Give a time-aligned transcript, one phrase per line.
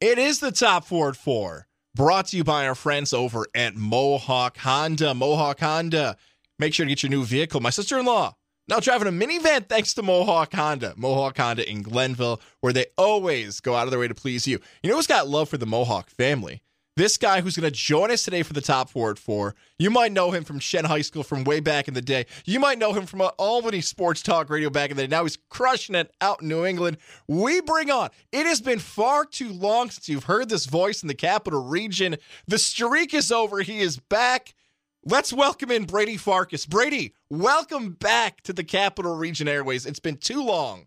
[0.00, 1.66] It is the top four at four.
[1.94, 5.14] Brought to you by our friends over at Mohawk Honda.
[5.14, 6.16] Mohawk Honda.
[6.58, 7.60] Make sure to get your new vehicle.
[7.60, 8.34] My sister in law
[8.70, 10.94] now driving a minivan thanks to Mohawk Honda.
[10.96, 14.60] Mohawk Honda in Glenville, where they always go out of their way to please you.
[14.82, 16.62] You know who's got love for the Mohawk family?
[17.00, 19.54] This guy who's going to join us today for the top four at four.
[19.78, 22.26] You might know him from Shen High School from way back in the day.
[22.44, 25.08] You might know him from Albany Sports Talk Radio back in the day.
[25.08, 26.98] Now he's crushing it out in New England.
[27.26, 31.08] We bring on, it has been far too long since you've heard this voice in
[31.08, 32.18] the capital region.
[32.46, 33.62] The streak is over.
[33.62, 34.52] He is back.
[35.02, 36.66] Let's welcome in Brady Farkas.
[36.66, 39.86] Brady, welcome back to the Capital Region Airways.
[39.86, 40.86] It's been too long.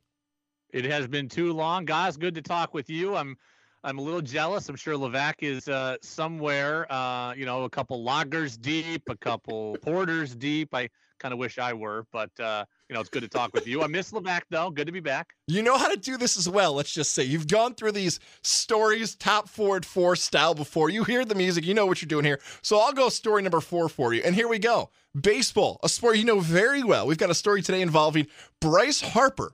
[0.69, 2.17] It has been too long, guys.
[2.17, 3.15] Good to talk with you.
[3.15, 3.35] I'm
[3.83, 4.69] I'm a little jealous.
[4.69, 9.77] I'm sure Levac is uh, somewhere, uh, you know, a couple loggers deep, a couple
[9.81, 10.73] porters deep.
[10.73, 13.67] I kind of wish I were, but uh, you know, it's good to talk with
[13.67, 13.81] you.
[13.81, 14.69] I miss Levac though.
[14.69, 15.33] Good to be back.
[15.47, 16.73] You know how to do this as well.
[16.73, 20.89] Let's just say you've gone through these stories, top four at four style before.
[20.89, 22.39] You hear the music, you know what you're doing here.
[22.61, 24.21] So I'll go story number four for you.
[24.23, 24.91] And here we go.
[25.19, 27.05] Baseball, a sport you know very well.
[27.05, 28.27] We've got a story today involving
[28.59, 29.53] Bryce Harper,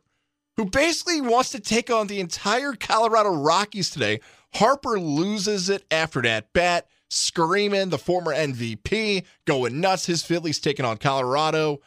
[0.60, 4.20] who basically wants to take on the entire Colorado Rockies today.
[4.56, 10.06] Harper loses it after that bat, screaming the former MVP, going nuts.
[10.06, 11.80] His Phillies taking on Colorado.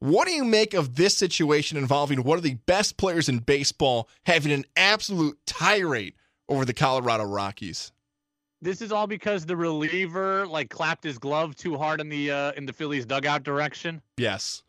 [0.00, 4.08] What do you make of this situation involving one of the best players in baseball
[4.26, 6.14] having an absolute tirade
[6.48, 7.92] over the Colorado Rockies?
[8.60, 12.50] This is all because the reliever like clapped his glove too hard in the uh,
[12.56, 14.02] in the Phillies dugout direction.
[14.16, 14.64] Yes.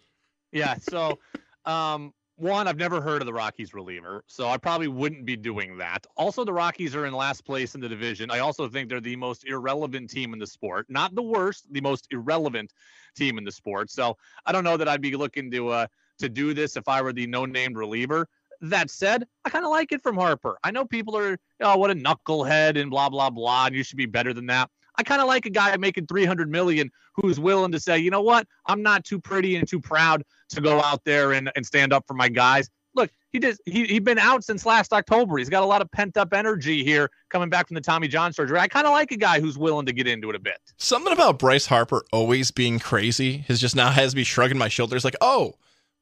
[0.52, 0.76] Yeah.
[0.76, 1.18] So,
[1.66, 5.78] um, one, I've never heard of the Rockies reliever, so I probably wouldn't be doing
[5.78, 6.06] that.
[6.16, 8.32] Also, the Rockies are in last place in the division.
[8.32, 10.86] I also think they're the most irrelevant team in the sport.
[10.90, 12.74] Not the worst, the most irrelevant
[13.16, 13.92] team in the sport.
[13.92, 15.88] So I don't know that I'd be looking to uh,
[16.20, 18.28] to do this if I were the no-named reliever.
[18.62, 20.58] That said, I kind of like it from Harper.
[20.64, 23.98] I know people are, oh, what a knucklehead and blah blah blah, and you should
[23.98, 24.70] be better than that.
[25.00, 28.22] I kind of like a guy making 300 million who's willing to say, you know
[28.22, 31.94] what, I'm not too pretty and too proud to go out there and, and stand
[31.94, 32.70] up for my guys.
[32.96, 35.38] Look, he just he he been out since last October.
[35.38, 38.34] He's got a lot of pent up energy here coming back from the Tommy John
[38.34, 38.60] surgery.
[38.60, 40.60] I kind of like a guy who's willing to get into it a bit.
[40.78, 45.06] Something about Bryce Harper always being crazy has just now has me shrugging my shoulders
[45.06, 45.54] like, oh,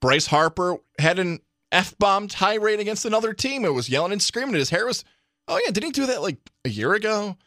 [0.01, 1.41] Bryce Harper had an
[1.71, 3.63] F bomb tirade against another team.
[3.63, 4.55] It was yelling and screaming.
[4.55, 5.03] His hair was,
[5.47, 7.37] oh yeah, didn't he do that like a year ago?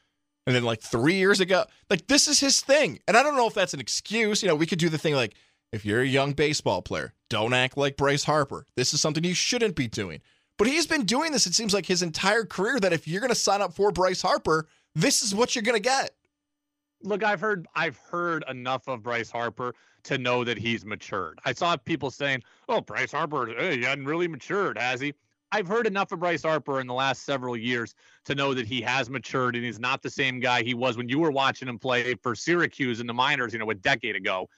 [0.47, 2.99] And then like three years ago, like this is his thing.
[3.07, 4.43] And I don't know if that's an excuse.
[4.43, 5.35] You know, we could do the thing like,
[5.73, 8.67] if you're a young baseball player, don't act like Bryce Harper.
[8.75, 10.21] This is something you shouldn't be doing.
[10.59, 13.31] But he's been doing this, it seems like his entire career, that if you're going
[13.31, 16.11] to sign up for Bryce Harper, this is what you're going to get.
[17.03, 21.39] Look, I've heard I've heard enough of Bryce Harper to know that he's matured.
[21.47, 25.15] I saw people saying, "Oh, Bryce Harper, hey, he hadn't really matured, has he?"
[25.53, 27.95] I've heard enough of Bryce Harper in the last several years
[28.27, 31.09] to know that he has matured and he's not the same guy he was when
[31.09, 34.49] you were watching him play for Syracuse in the minors, you know, a decade ago.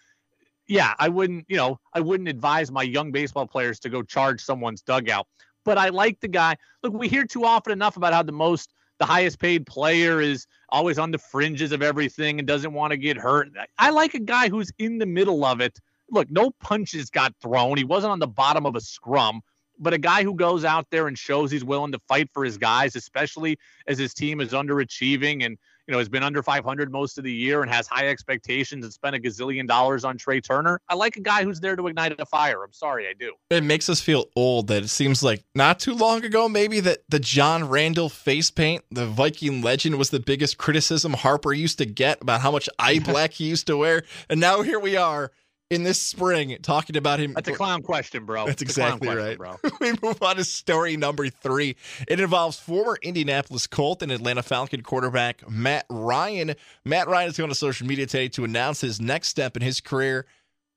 [0.67, 4.43] Yeah, I wouldn't, you know, I wouldn't advise my young baseball players to go charge
[4.43, 5.27] someone's dugout.
[5.65, 6.57] But I like the guy.
[6.83, 10.47] Look, we hear too often enough about how the most the highest paid player is
[10.69, 13.49] always on the fringes of everything and doesn't want to get hurt.
[13.79, 15.79] I like a guy who's in the middle of it.
[16.11, 17.79] Look, no punches got thrown.
[17.79, 19.43] He wasn't on the bottom of a scrum
[19.79, 22.59] but a guy who goes out there and shows he's willing to fight for his
[22.59, 27.19] guys, especially as his team is underachieving and you know has been under 500 most
[27.19, 30.81] of the year and has high expectations and spent a gazillion dollars on Trea Turner.
[30.89, 32.63] I like a guy who's there to ignite a fire.
[32.63, 33.33] I'm sorry, I do.
[33.51, 36.99] It makes us feel old that it seems like not too long ago, maybe that
[37.09, 41.87] the John Randle face paint, the Viking legend, was the biggest criticism Harper used to
[41.87, 45.33] get about how much eye black he used to wear, and now here we are
[45.73, 47.33] in this spring talking about him.
[47.33, 48.45] That's a clown question, bro.
[48.45, 49.39] That's exactly right.
[49.39, 49.59] bro.
[49.81, 51.77] we move on to story number three.
[52.07, 56.55] It involves former Indianapolis Colt and Atlanta Falcon quarterback Matt Ryan.
[56.85, 59.81] Matt Ryan is going to social media today to announce his next step in his
[59.81, 60.27] career.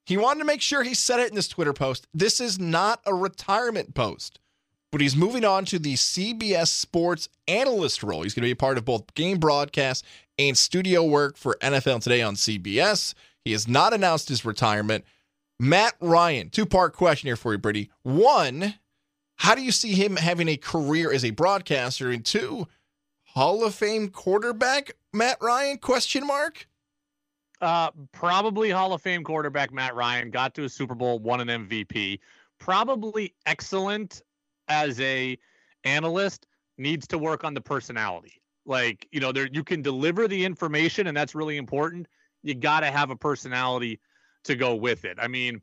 [0.06, 2.08] He wanted to make sure he said it in this Twitter post.
[2.14, 4.40] This is not a retirement post,
[4.94, 8.24] but he's moving on to the CBS Sports analyst role.
[8.24, 10.06] He's going to be a part of both game broadcast
[10.40, 13.14] and studio work for NFL Today on CBS.
[13.46, 15.06] He has not announced his retirement.
[15.60, 17.92] Matt Ryan, two part question here for you, Brady.
[18.02, 18.74] One,
[19.38, 22.10] how do you see him having a career as a broadcaster?
[22.10, 22.68] And two,
[23.24, 25.78] Hall of Fame quarterback Matt Ryan?
[25.78, 26.68] Question mark.
[27.62, 31.68] Uh, probably Hall of Fame quarterback Matt Ryan got to a Super Bowl, won an
[31.68, 32.20] MVP.
[32.60, 34.24] Probably excellent
[34.68, 35.38] as a
[35.84, 36.48] analyst.
[36.78, 38.42] Needs to work on the personality.
[38.66, 42.08] Like you know, there you can deliver the information, and that's really important
[42.46, 44.00] you got to have a personality
[44.44, 45.18] to go with it.
[45.20, 45.62] I mean,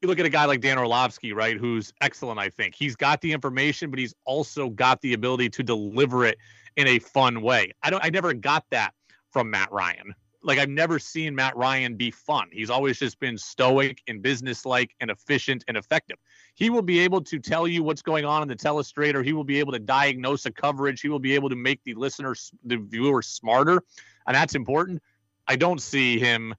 [0.00, 2.74] you look at a guy like Dan Orlovsky, right, who's excellent, I think.
[2.74, 6.38] He's got the information, but he's also got the ability to deliver it
[6.76, 7.72] in a fun way.
[7.82, 8.92] I don't I never got that
[9.30, 10.14] from Matt Ryan.
[10.42, 12.48] Like I've never seen Matt Ryan be fun.
[12.52, 16.18] He's always just been stoic and businesslike and efficient and effective.
[16.54, 19.24] He will be able to tell you what's going on in the telestrator.
[19.24, 21.00] He will be able to diagnose a coverage.
[21.00, 23.82] He will be able to make the listeners, the viewer smarter.
[24.28, 25.02] And that's important.
[25.48, 26.54] I don't see him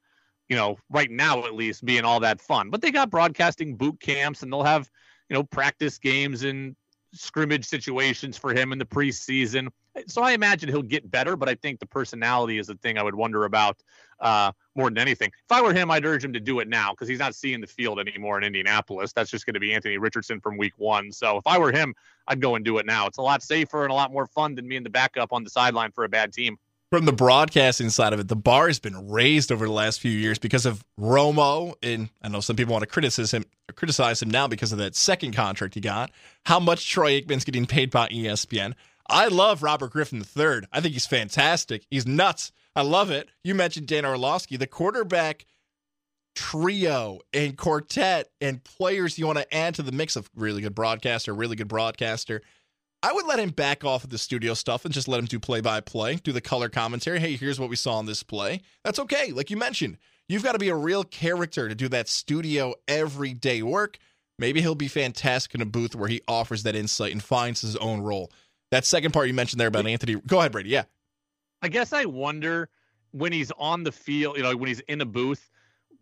[0.49, 2.71] you know, right now at least being all that fun.
[2.71, 4.89] But they got broadcasting boot camps and they'll have,
[5.29, 6.75] you know, practice games and
[7.13, 9.69] scrimmage situations for him in the preseason.
[10.07, 13.03] So I imagine he'll get better, but I think the personality is the thing I
[13.03, 13.77] would wonder about
[14.19, 15.29] uh, more than anything.
[15.29, 17.61] If I were him, I'd urge him to do it now because he's not seeing
[17.61, 19.13] the field anymore in Indianapolis.
[19.13, 21.11] That's just going to be Anthony Richardson from week one.
[21.11, 21.93] So if I were him,
[22.27, 23.07] I'd go and do it now.
[23.07, 25.49] It's a lot safer and a lot more fun than being the backup on the
[25.49, 26.57] sideline for a bad team
[26.91, 30.11] from the broadcasting side of it, the bar has been raised over the last few
[30.11, 31.75] years because of Romo.
[31.83, 33.45] And I know some people want to criticize him,
[33.75, 36.11] criticize him now because of that second contract he got.
[36.45, 38.73] How much Troy Aikman's getting paid by ESPN.
[39.07, 40.61] I love Robert Griffin III.
[40.71, 41.85] I think he's fantastic.
[41.89, 42.51] He's nuts.
[42.75, 43.29] I love it.
[43.43, 45.45] You mentioned Dan Orlovsky, the quarterback
[46.35, 50.75] trio and quartet and players you want to add to the mix of really good
[50.75, 52.41] broadcaster, really good broadcaster.
[53.01, 55.39] I would let him back off of the studio stuff and just let him do
[55.39, 57.19] play by play, do the color commentary.
[57.19, 58.61] Hey, here's what we saw in this play.
[58.83, 59.31] That's okay.
[59.31, 59.97] Like you mentioned,
[60.27, 63.97] you've got to be a real character to do that studio everyday work.
[64.37, 67.77] Maybe he'll be fantastic in a booth where he offers that insight and finds his
[67.77, 68.31] own role.
[68.71, 70.15] That second part you mentioned there about Anthony.
[70.27, 70.69] Go ahead, Brady.
[70.69, 70.83] Yeah.
[71.61, 72.69] I guess I wonder
[73.11, 75.49] when he's on the field, you know, when he's in a booth,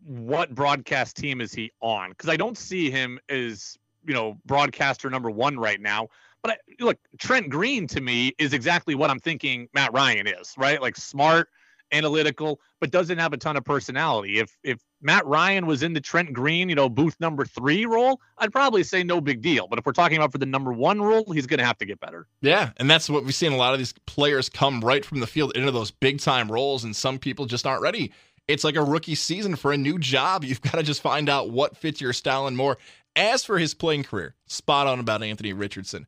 [0.04, 2.10] what broadcast team is he on?
[2.10, 6.10] Because I don't see him as, you know, broadcaster number one right now.
[6.44, 10.54] But I, look, Trent Green to me is exactly what I'm thinking Matt Ryan is,
[10.58, 10.82] right?
[10.82, 11.50] Like smart,
[11.92, 14.40] analytical, but doesn't have a ton of personality.
[14.40, 18.20] If if Matt Ryan was in the Trent Green, you know, booth number three role,
[18.38, 19.68] I'd probably say no big deal.
[19.68, 21.86] But if we're talking about for the number one role, he's going to have to
[21.86, 22.28] get better.
[22.42, 23.52] Yeah, and that's what we've seen.
[23.52, 26.84] A lot of these players come right from the field into those big time roles,
[26.84, 28.12] and some people just aren't ready.
[28.48, 30.44] It's like a rookie season for a new job.
[30.44, 32.78] You've got to just find out what fits your style and more.
[33.16, 36.08] As for his playing career, spot on about Anthony Richardson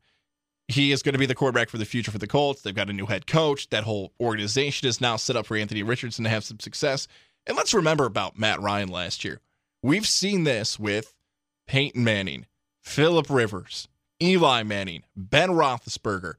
[0.69, 2.61] he is going to be the quarterback for the future for the Colts.
[2.61, 3.69] They've got a new head coach.
[3.69, 7.07] That whole organization is now set up for Anthony Richardson to have some success.
[7.47, 9.41] And let's remember about Matt Ryan last year.
[9.81, 11.15] We've seen this with
[11.67, 12.45] Peyton Manning,
[12.83, 13.87] Philip Rivers,
[14.21, 16.35] Eli Manning, Ben Roethlisberger.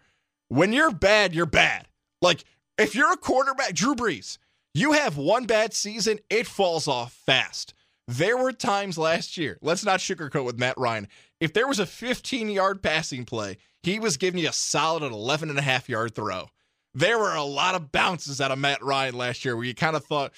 [0.49, 1.89] When you're bad, you're bad.
[2.23, 2.45] Like
[2.79, 4.39] if you're a quarterback, Drew Brees,
[4.75, 7.75] you have one bad season, it falls off fast.
[8.07, 11.09] There were times last year, let's not sugarcoat with Matt Ryan.
[11.41, 15.51] If there was a 15 yard passing play, he was giving you a solid 11
[15.51, 16.49] and a half yard throw.
[16.95, 19.97] There were a lot of bounces out of Matt Ryan last year where you kind
[19.97, 20.33] of thought,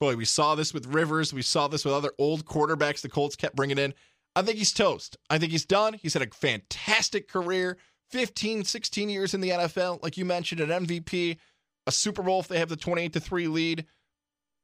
[0.00, 1.32] boy, we saw this with Rivers.
[1.32, 3.94] We saw this with other old quarterbacks the Colts kept bringing in.
[4.36, 5.16] I think he's toast.
[5.28, 5.94] I think he's done.
[5.94, 7.76] He's had a fantastic career
[8.10, 10.02] 15, 16 years in the NFL.
[10.02, 11.38] Like you mentioned, an MVP,
[11.86, 13.86] a Super Bowl if they have the 28 to 3 lead.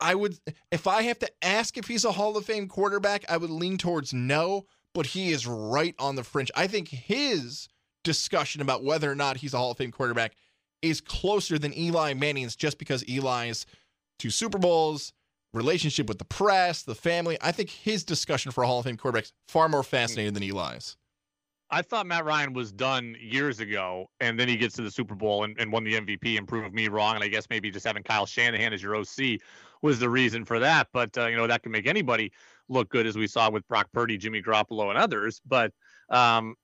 [0.00, 0.38] I would,
[0.70, 3.78] if I have to ask if he's a Hall of Fame quarterback, I would lean
[3.78, 6.50] towards no, but he is right on the fringe.
[6.54, 7.68] I think his
[8.04, 10.36] discussion about whether or not he's a Hall of Fame quarterback
[10.82, 13.66] is closer than Eli Manning's just because Eli's
[14.18, 15.12] two Super Bowls,
[15.52, 17.38] relationship with the press, the family.
[17.40, 20.96] I think his discussion for Hall of Fame quarterback is far more fascinating than Eli's.
[21.70, 25.14] I thought Matt Ryan was done years ago, and then he gets to the Super
[25.14, 27.14] Bowl and, and won the MVP and proved me wrong.
[27.14, 29.40] And I guess maybe just having Kyle Shanahan as your OC
[29.82, 30.88] was the reason for that.
[30.92, 32.32] But uh, you know that can make anybody
[32.68, 35.40] look good, as we saw with Brock Purdy, Jimmy Garoppolo, and others.
[35.46, 35.72] But
[36.10, 36.54] um,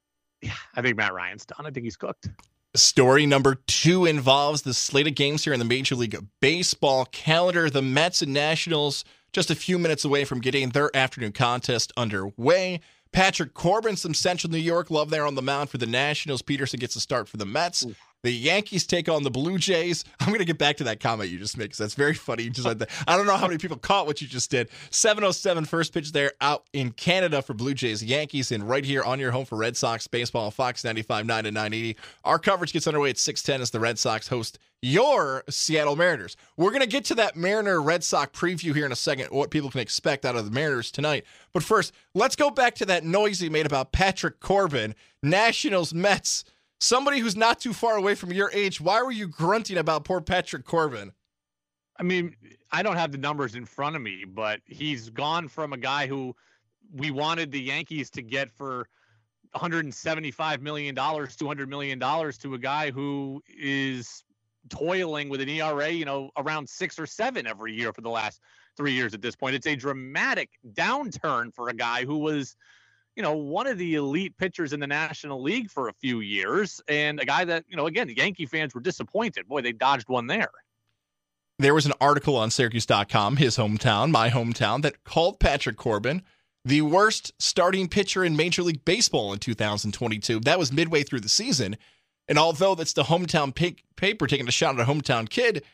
[0.42, 1.66] yeah, I think Matt Ryan's done.
[1.66, 2.28] I think he's cooked.
[2.75, 7.68] Story number two involves the slate of games here in the Major League Baseball calendar.
[7.68, 12.80] The Mets and Nationals just a few minutes away from getting their afternoon contest underway.
[13.12, 16.42] Patrick Corbin, some Central New York love there on the mound for the Nationals.
[16.42, 17.85] Peterson gets a start for the Mets.
[18.22, 20.04] The Yankees take on the Blue Jays.
[20.20, 22.50] I'm going to get back to that comment you just made because that's very funny.
[22.50, 22.90] Just like that.
[23.06, 24.68] I don't know how many people caught what you just did.
[24.90, 29.18] 707 first pitch there out in Canada for Blue Jays Yankees and right here on
[29.20, 31.96] your home for Red Sox baseball Fox 95 9 and 980.
[32.24, 36.36] Our coverage gets underway at 610 as the Red Sox host your Seattle Mariners.
[36.56, 39.50] We're going to get to that Mariner Red Sox preview here in a second, what
[39.50, 41.24] people can expect out of the Mariners tonight.
[41.52, 46.44] But first, let's go back to that noise you made about Patrick Corbin, Nationals Mets.
[46.80, 50.20] Somebody who's not too far away from your age, why were you grunting about poor
[50.20, 51.12] Patrick Corbin?
[51.99, 52.34] I mean,
[52.72, 56.06] I don't have the numbers in front of me, but he's gone from a guy
[56.06, 56.34] who
[56.94, 58.88] we wanted the Yankees to get for
[59.52, 64.25] 175 million dollars, 200 million dollars to a guy who is
[64.70, 68.40] toiling with an ERA, you know, around 6 or 7 every year for the last
[68.76, 69.54] three years at this point.
[69.54, 72.56] It's a dramatic downturn for a guy who was,
[73.16, 76.80] you know, one of the elite pitchers in the National League for a few years,
[76.88, 79.48] and a guy that, you know, again, the Yankee fans were disappointed.
[79.48, 80.50] Boy, they dodged one there.
[81.58, 86.22] There was an article on Syracuse.com, his hometown, my hometown, that called Patrick Corbin
[86.64, 90.40] the worst starting pitcher in Major League Baseball in 2022.
[90.40, 91.76] That was midway through the season.
[92.28, 93.54] And although that's the hometown
[93.96, 95.64] paper taking a shot at a hometown kid,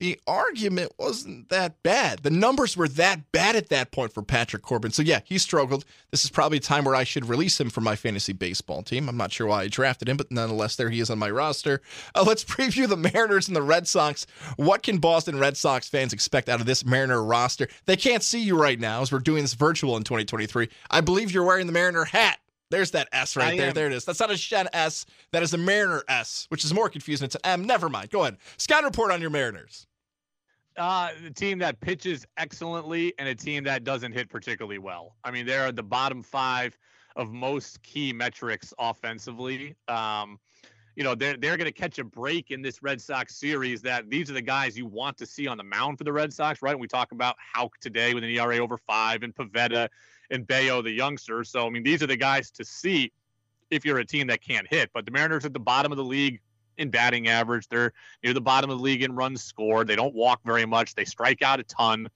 [0.00, 2.20] the argument wasn't that bad.
[2.22, 4.90] The numbers were that bad at that point for Patrick Corbin.
[4.90, 5.84] So, yeah, he struggled.
[6.10, 9.08] This is probably a time where I should release him from my fantasy baseball team.
[9.08, 11.82] I'm not sure why I drafted him, but nonetheless, there he is on my roster.
[12.14, 14.26] Uh, let's preview the Mariners and the Red Sox.
[14.56, 17.68] What can Boston Red Sox fans expect out of this Mariner roster?
[17.84, 20.70] They can't see you right now as we're doing this virtual in 2023.
[20.90, 22.38] I believe you're wearing the Mariner hat.
[22.70, 23.68] There's that S right I there.
[23.68, 23.74] Am.
[23.74, 24.04] There it is.
[24.04, 25.04] That's not a Shen S.
[25.32, 27.26] That is a Mariner S, which is more confusing.
[27.26, 27.64] It's an M.
[27.64, 28.10] Never mind.
[28.10, 28.38] Go ahead.
[28.56, 29.86] Scout report on your Mariners.
[30.80, 35.14] Uh, the team that pitches excellently and a team that doesn't hit particularly well.
[35.22, 36.78] I mean, they're the bottom five
[37.16, 39.76] of most key metrics offensively.
[39.88, 40.38] Um,
[40.96, 43.82] you know, they're they're going to catch a break in this Red Sox series.
[43.82, 46.32] That these are the guys you want to see on the mound for the Red
[46.32, 46.78] Sox, right?
[46.78, 49.86] we talk about Houck today with an ERA over five, and Pivetta
[50.30, 51.44] and Bello, the youngster.
[51.44, 53.12] So I mean, these are the guys to see
[53.70, 54.88] if you're a team that can't hit.
[54.94, 56.40] But the Mariners at the bottom of the league
[56.78, 57.68] in batting average.
[57.68, 59.86] They're near the bottom of the league in runs scored.
[59.86, 60.94] They don't walk very much.
[60.94, 62.08] They strike out a ton.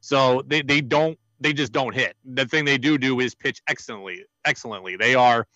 [0.00, 2.16] So they, they don't they just don't hit.
[2.24, 4.24] The thing they do do is pitch excellently.
[4.44, 4.96] Excellently.
[4.96, 5.46] They are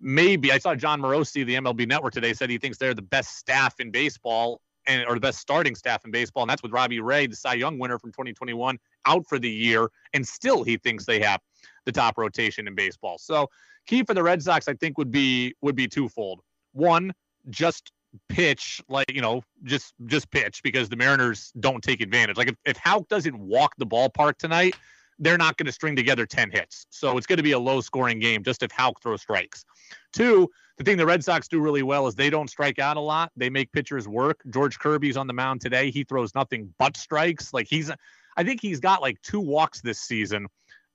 [0.00, 3.36] maybe I saw Jon Morosi, the MLB Network today, said he thinks they're the best
[3.36, 7.00] staff in baseball and or the best starting staff in baseball, and that's with Robbie
[7.00, 11.04] Ray, the Cy Young winner from 2021, out for the year, and still he thinks
[11.04, 11.40] they have
[11.84, 13.18] the top rotation in baseball.
[13.18, 13.48] So
[13.86, 16.40] key for the Red Sox, I think, would be would be twofold.
[16.72, 17.12] One,
[17.50, 17.92] just
[18.28, 22.36] pitch like you know just just pitch because the Mariners don't take advantage.
[22.36, 24.74] Like if if Houck doesn't walk the ballpark tonight,
[25.18, 26.86] they're not going to string together 10 hits.
[26.90, 29.64] So it's going to be a low scoring game just if Houck throws strikes.
[30.12, 33.00] Two, the thing the Red Sox do really well is they don't strike out a
[33.00, 33.32] lot.
[33.36, 34.40] They make pitchers work.
[34.50, 35.90] George Kirby's on the mound today.
[35.90, 37.54] He throws nothing but strikes.
[37.54, 37.90] Like he's
[38.36, 40.48] I think he's got like two walks this season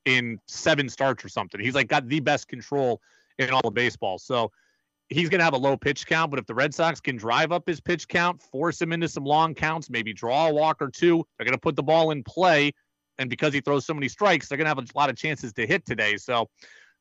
[0.05, 1.59] in seven starts or something.
[1.59, 3.01] He's like got the best control
[3.39, 4.19] in all of baseball.
[4.19, 4.51] So
[5.11, 7.51] he's going to have a low pitch count, but if the Red Sox can drive
[7.51, 10.89] up his pitch count, force him into some long counts, maybe draw a walk or
[10.89, 12.73] two, they're going to put the ball in play.
[13.17, 15.53] And because he throws so many strikes, they're going to have a lot of chances
[15.53, 16.17] to hit today.
[16.17, 16.49] So,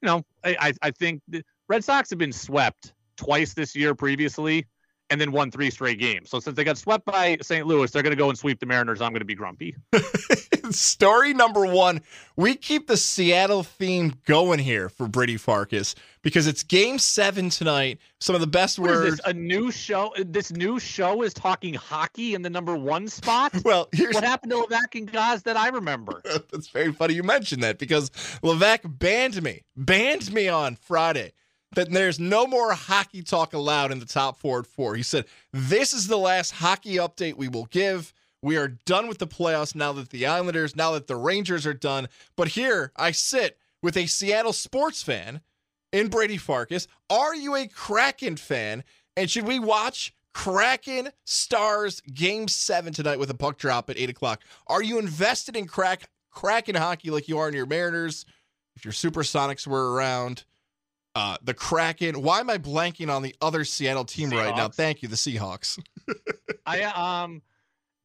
[0.02, 4.67] you know, I, I think the Red Sox have been swept twice this year previously
[5.11, 6.31] and then won three straight games.
[6.31, 7.67] So since they got swept by St.
[7.67, 9.00] Louis, they're going to go and sweep the Mariners.
[9.00, 9.75] I'm going to be grumpy.
[10.71, 12.00] Story number one:
[12.37, 17.99] We keep the Seattle theme going here for Brady Farkas because it's Game Seven tonight.
[18.21, 19.17] Some of the best what words.
[19.17, 20.12] This, a new show.
[20.17, 23.52] This new show is talking hockey in the number one spot.
[23.64, 26.23] well, here's what happened to Levac and Goz that I remember.
[26.52, 28.11] That's very funny you mentioned that because
[28.43, 31.33] Levac banned me, banned me on Friday
[31.72, 34.96] that there's no more hockey talk allowed in the top four at four.
[34.96, 38.12] He said, This is the last hockey update we will give.
[38.42, 41.74] We are done with the playoffs now that the Islanders, now that the Rangers are
[41.74, 42.08] done.
[42.36, 45.42] But here I sit with a Seattle sports fan
[45.92, 46.88] in Brady Farkas.
[47.08, 48.82] Are you a Kraken fan?
[49.16, 54.10] And should we watch Kraken Stars Game 7 tonight with a puck drop at 8
[54.10, 54.42] o'clock?
[54.66, 58.24] Are you invested in crack, Kraken hockey like you are in your Mariners?
[58.76, 60.44] If your Supersonics were around,
[61.14, 62.23] uh, the Kraken.
[62.23, 64.45] Why am I blanking on the other Seattle team Seahawks.
[64.45, 64.69] right now?
[64.69, 65.79] Thank you, the Seahawks.
[66.67, 67.43] I um,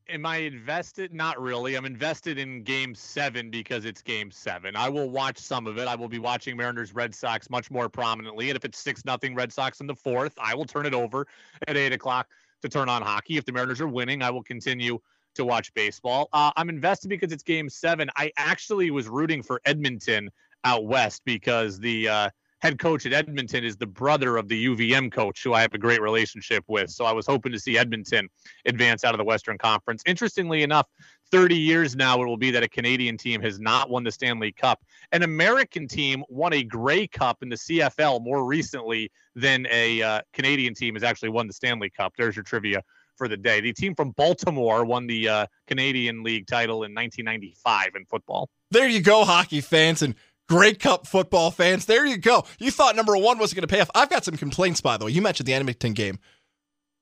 [0.09, 1.13] am I invested?
[1.13, 1.75] Not really.
[1.75, 4.75] I'm invested in Game Seven because it's Game Seven.
[4.75, 5.87] I will watch some of it.
[5.87, 9.35] I will be watching Mariners Red Sox much more prominently, and if it's six nothing
[9.35, 11.27] Red Sox in the fourth, I will turn it over
[11.67, 12.29] at eight o'clock
[12.61, 13.37] to turn on hockey.
[13.37, 14.99] If the Mariners are winning, I will continue
[15.35, 16.29] to watch baseball.
[16.33, 18.09] Uh, I'm invested because it's Game Seven.
[18.15, 20.31] I actually was rooting for Edmonton
[20.63, 22.29] out west because the uh,
[22.65, 25.77] head coach at Edmonton is the brother of the UVM coach, who I have a
[25.77, 26.89] great relationship with.
[26.89, 28.27] So I was hoping to see Edmonton
[28.65, 30.01] advance out of the Western Conference.
[30.07, 30.87] Interestingly enough,
[31.31, 34.51] 30 years now it will be that a Canadian team has not won the Stanley
[34.51, 34.81] Cup.
[35.11, 40.21] An American team won a Grey Cup in the CFL more recently than a uh,
[40.33, 42.13] Canadian team has actually won the Stanley Cup.
[42.17, 42.81] There's your trivia
[43.15, 43.61] for the day.
[43.61, 48.49] The team from Baltimore won the uh, Canadian League title in 1995 in football.
[48.71, 50.01] There you go, hockey fans.
[50.01, 50.15] And
[50.47, 51.85] Grey Cup football fans.
[51.85, 52.45] There you go.
[52.59, 53.89] You thought number one wasn't going to pay off.
[53.95, 55.11] I've got some complaints, by the way.
[55.11, 56.19] You mentioned the Edmonton game.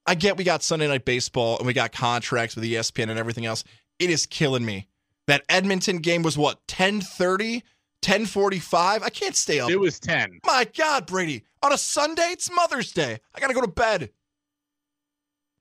[0.06, 3.46] I get we got Sunday Night Baseball and we got contracts with ESPN and everything
[3.46, 3.64] else.
[4.00, 4.88] It is killing me.
[5.28, 7.64] That Edmonton game was what, 1030?
[8.04, 9.02] 1045?
[9.02, 9.70] I can't stay up.
[9.70, 10.42] It was 10.
[10.46, 11.46] My God, Brady.
[11.62, 12.30] On a Sunday?
[12.32, 13.18] It's Mother's Day.
[13.34, 14.10] I got to go to bed.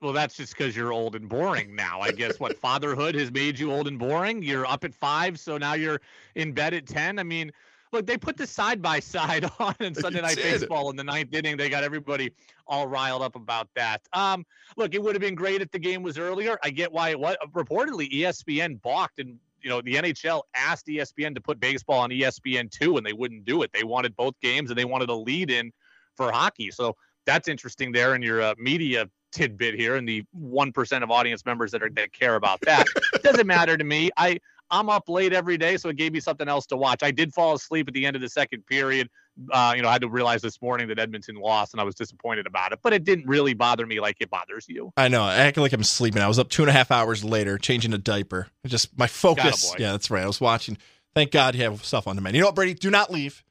[0.01, 2.01] Well, that's just because you're old and boring now.
[2.01, 4.43] I guess what fatherhood has made you old and boring.
[4.43, 6.01] You're up at five, so now you're
[6.35, 7.19] in bed at ten.
[7.19, 7.53] I mean,
[7.93, 11.33] look, they put the side by side on in Sunday Night Baseball in the ninth
[11.33, 11.55] inning.
[11.55, 12.31] They got everybody
[12.67, 14.01] all riled up about that.
[14.11, 14.45] Um,
[14.75, 16.57] look, it would have been great if the game was earlier.
[16.63, 17.37] I get why it was.
[17.53, 22.69] Reportedly, ESPN balked and you know, the NHL asked ESPN to put baseball on ESPN
[22.69, 23.71] two, and they wouldn't do it.
[23.71, 25.71] They wanted both games, and they wanted a lead in
[26.15, 26.69] for hockey.
[26.69, 31.11] So that's interesting there in your uh, media tidbit here, and the one percent of
[31.11, 32.85] audience members that are that care about that.
[33.23, 34.09] Doesn't matter to me.
[34.17, 34.39] I
[34.73, 37.03] I'm up late every day, so it gave me something else to watch.
[37.03, 39.07] I did fall asleep at the end of the second period.
[39.51, 41.93] Uh, you know, I had to realize this morning that Edmonton lost, and I was
[41.93, 42.79] disappointed about it.
[42.81, 44.91] But it didn't really bother me like it bothers you.
[44.97, 45.21] I know.
[45.21, 46.23] I act like I'm sleeping.
[46.23, 48.47] I was up two and a half hours later, changing a diaper.
[48.65, 49.75] Just my focus.
[49.77, 50.23] Yeah, that's right.
[50.23, 50.77] I was watching.
[51.13, 52.35] Thank God you have stuff on demand.
[52.35, 52.73] You know what, Brady?
[52.73, 53.43] Do not leave.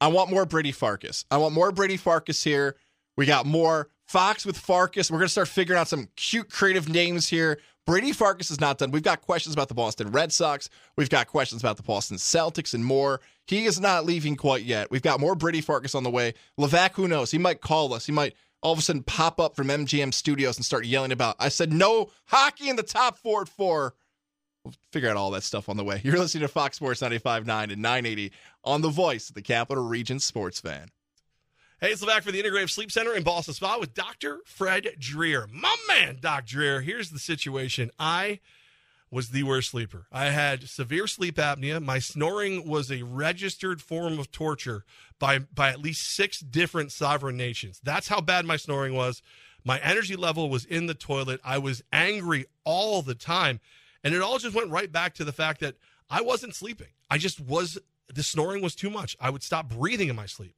[0.00, 1.26] I want more Brady Farkas.
[1.30, 2.76] I want more Brady Farkas here.
[3.18, 5.08] We got more Fox with Farkas.
[5.08, 7.60] We're going to start figuring out some cute, creative names here.
[7.86, 8.90] Brady Farkas is not done.
[8.90, 10.68] We've got questions about the Boston Red Sox.
[10.96, 13.20] We've got questions about the Boston Celtics and more.
[13.46, 14.90] He is not leaving quite yet.
[14.90, 16.34] We've got more Brady Farkas on the way.
[16.58, 17.30] Levac, who knows?
[17.30, 18.04] He might call us.
[18.04, 21.36] He might all of a sudden pop up from MGM Studios and start yelling about.
[21.38, 23.94] I said no hockey in the top four at four.
[24.64, 26.00] We'll figure out all that stuff on the way.
[26.02, 28.32] You're listening to Fox Sports 95.9 and 980
[28.64, 30.88] on the voice of the Capital Region sports fan.
[31.82, 34.40] Hey, it's back for the Integrative Sleep Center in Ballston Spa with Dr.
[34.44, 35.48] Fred Dreer.
[35.50, 36.82] My man, Doc Dreer.
[36.82, 37.90] Here's the situation.
[37.98, 38.40] I
[39.10, 40.04] was the worst sleeper.
[40.12, 41.82] I had severe sleep apnea.
[41.82, 44.84] My snoring was a registered form of torture
[45.18, 47.80] by, by at least six different sovereign nations.
[47.82, 49.22] That's how bad my snoring was.
[49.64, 51.40] My energy level was in the toilet.
[51.42, 53.58] I was angry all the time.
[54.04, 55.76] And it all just went right back to the fact that
[56.10, 56.88] I wasn't sleeping.
[57.08, 57.78] I just was,
[58.14, 59.16] the snoring was too much.
[59.18, 60.54] I would stop breathing in my sleep.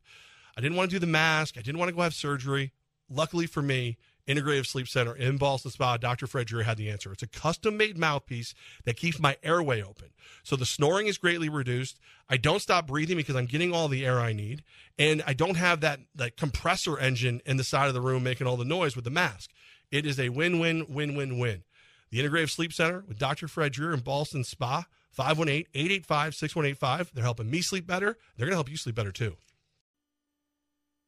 [0.57, 1.57] I didn't want to do the mask.
[1.59, 2.73] I didn't want to go have surgery.
[3.09, 6.27] Luckily for me, Integrative Sleep Center in Ballston Spa, Dr.
[6.27, 7.13] Fred Dreer had the answer.
[7.13, 8.55] It's a custom made mouthpiece
[8.85, 10.09] that keeps my airway open.
[10.45, 11.99] So the snoring is greatly reduced.
[12.29, 14.63] I don't stop breathing because I'm getting all the air I need.
[14.99, 18.47] And I don't have that, that compressor engine in the side of the room making
[18.47, 19.51] all the noise with the mask.
[19.91, 21.65] It is a win win, win win win.
[22.11, 23.49] The Integrative Sleep Center with Dr.
[23.49, 27.11] Fred Dreer in Ballston Spa, 518 885 6185.
[27.13, 28.19] They're helping me sleep better.
[28.37, 29.37] They're going to help you sleep better too.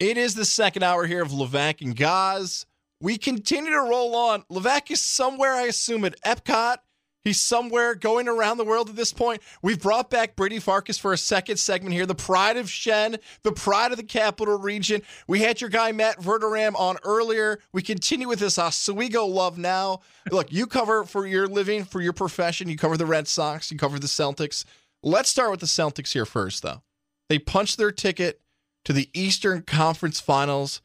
[0.01, 2.67] It is the second hour here of Levac and Goz.
[3.01, 4.43] We continue to roll on.
[4.51, 6.79] Levac is somewhere, I assume, at Epcot.
[7.23, 9.41] He's somewhere going around the world at this point.
[9.63, 12.05] We've brought back Brady Farkas for a second segment here.
[12.05, 15.01] The pride of Shen, the pride of the capital region.
[15.27, 17.61] We had your guy Matt Verderam on earlier.
[17.73, 20.01] We continue with this Oswego love now.
[20.31, 22.69] Look, you cover for your living, for your profession.
[22.69, 24.65] You cover the Red Sox, you cover the Celtics.
[25.03, 26.83] Let's start with the Celtics here first, though.
[27.31, 28.41] They punched their ticket
[28.85, 30.81] to the Eastern Conference Finals.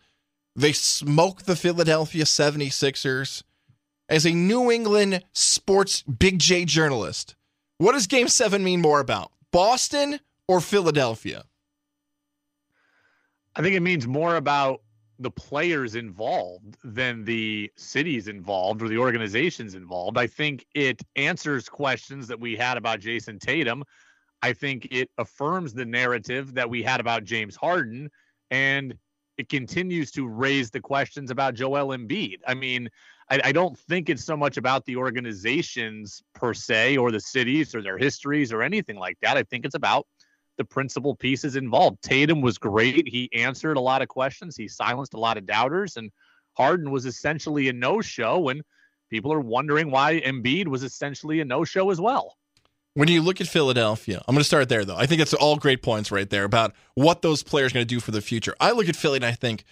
[0.55, 3.43] They smoked the Philadelphia 76ers.
[4.07, 7.35] As a New England sports big J journalist,
[7.77, 9.31] what does game seven mean more about?
[9.51, 11.43] Boston or Philadelphia?
[13.55, 14.81] I think it means more about
[15.19, 20.17] the players involved than the cities involved or the organizations involved.
[20.17, 23.83] I think it answers questions that we had about Jayson Tatum
[24.41, 28.09] I think it affirms the narrative that we had about James Harden
[28.51, 28.95] and
[29.37, 32.39] it continues to raise the questions about Joel Embiid.
[32.45, 32.89] I mean,
[33.29, 37.73] I, I, don't think it's so much about the organizations per se or the cities
[37.73, 39.37] or their histories or anything like that.
[39.37, 40.05] I think it's about
[40.57, 42.01] the principal pieces involved.
[42.01, 43.07] Tatum was great.
[43.07, 46.11] He answered a lot of questions, he silenced a lot of doubters, and
[46.57, 48.49] Harden was essentially a no show.
[48.49, 48.61] And
[49.09, 52.35] people are wondering why Embiid was essentially a no show as well.
[52.95, 54.95] When you look at Philadelphia, I'm going to start there though.
[54.95, 57.95] I think it's all great points right there about what those players are going to
[57.95, 58.55] do for the future.
[58.59, 59.63] I look at Philly and I think,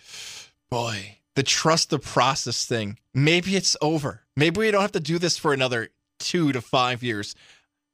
[0.69, 4.21] boy, the trust the process thing, maybe it's over.
[4.35, 7.35] Maybe we don't have to do this for another two to five years.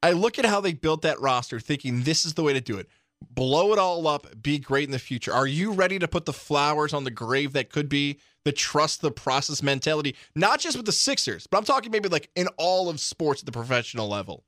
[0.01, 2.77] I look at how they built that roster thinking this is the way to do
[2.77, 2.89] it.
[3.29, 5.33] Blow it all up, be great in the future.
[5.33, 9.01] Are you ready to put the flowers on the grave that could be the trust
[9.01, 10.15] the process mentality?
[10.35, 13.45] Not just with the Sixers, but I'm talking maybe like in all of sports at
[13.45, 14.43] the professional level.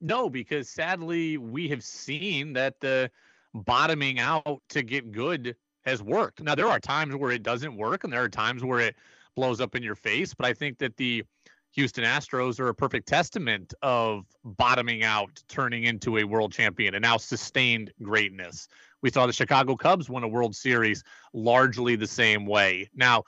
[0.00, 3.10] No, because sadly we have seen that the
[3.54, 6.42] bottoming out to get good has worked.
[6.42, 8.96] Now there are times where it doesn't work and there are times where it
[9.34, 11.24] blows up in your face, but I think that the
[11.72, 17.02] Houston Astros are a perfect testament of bottoming out, turning into a world champion, and
[17.02, 18.66] now sustained greatness.
[19.02, 22.90] We saw the Chicago Cubs win a World Series largely the same way.
[22.94, 23.22] Now,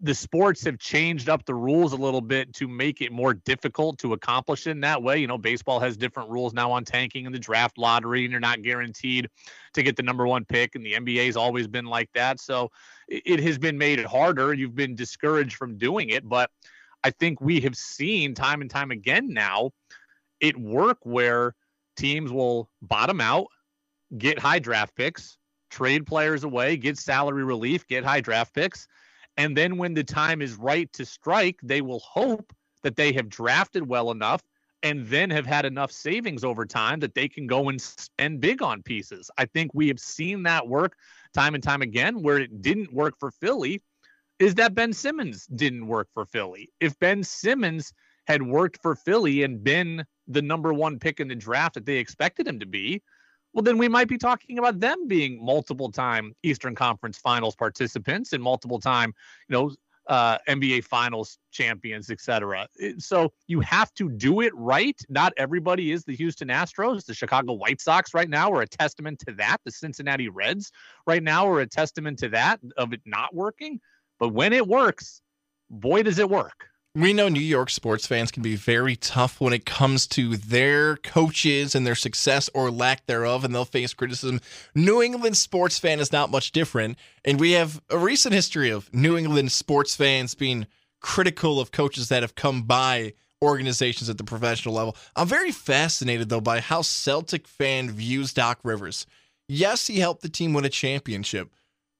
[0.00, 3.98] the sports have changed up the rules a little bit to make it more difficult
[3.98, 5.18] to accomplish in that way.
[5.18, 8.40] You know, baseball has different rules now on tanking and the draft lottery, and you're
[8.40, 9.28] not guaranteed
[9.74, 10.74] to get the number one pick.
[10.74, 12.40] And the NBA has always been like that.
[12.40, 12.70] So
[13.08, 14.54] it has been made harder.
[14.54, 16.28] You've been discouraged from doing it.
[16.28, 16.50] But
[17.02, 19.72] I think we have seen time and time again now
[20.40, 21.54] it work where
[21.96, 23.48] teams will bottom out,
[24.16, 25.38] get high draft picks,
[25.70, 28.86] trade players away, get salary relief, get high draft picks
[29.38, 33.28] and then when the time is right to strike, they will hope that they have
[33.28, 34.42] drafted well enough
[34.82, 38.62] and then have had enough savings over time that they can go and spend big
[38.62, 39.30] on pieces.
[39.38, 40.96] I think we have seen that work
[41.32, 42.22] time and time again.
[42.22, 43.80] Where it didn't work for Philly
[44.40, 46.70] is that Ben Simmons didn't work for Philly.
[46.80, 47.92] If Ben Simmons
[48.26, 51.96] had worked for Philly and been the number one pick in the draft that they
[51.96, 53.02] expected him to be,
[53.58, 58.32] well, then we might be talking about them being multiple time Eastern Conference Finals participants
[58.32, 59.12] and multiple time,
[59.48, 59.72] you know,
[60.06, 62.68] uh, NBA Finals champions, etc.
[62.98, 64.96] So you have to do it right.
[65.08, 67.04] Not everybody is the Houston Astros.
[67.04, 69.56] The Chicago White Sox right now are a testament to that.
[69.64, 70.70] The Cincinnati Reds
[71.04, 73.80] right now are a testament to that of it not working.
[74.20, 75.20] But when it works,
[75.68, 76.68] boy, does it work.
[76.94, 80.96] We know New York sports fans can be very tough when it comes to their
[80.96, 84.40] coaches and their success or lack thereof, and they'll face criticism.
[84.74, 88.92] New England sports fan is not much different, and we have a recent history of
[88.92, 90.66] New England sports fans being
[91.00, 94.96] critical of coaches that have come by organizations at the professional level.
[95.14, 99.06] I'm very fascinated, though, by how Celtic fan views Doc Rivers.
[99.46, 101.52] Yes, he helped the team win a championship,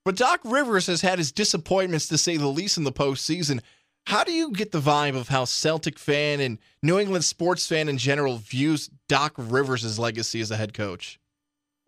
[0.04, 3.60] but Doc Rivers has had his disappointments, to say the least, in the postseason.
[4.08, 7.90] How do you get the vibe of how Celtic fan and New England sports fan
[7.90, 11.20] in general views Doc Rivers' legacy as a head coach?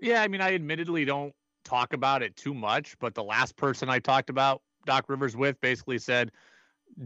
[0.02, 1.32] Yeah, I mean, I admittedly don't
[1.64, 5.58] talk about it too much, but the last person I talked about Doc Rivers with
[5.62, 6.30] basically said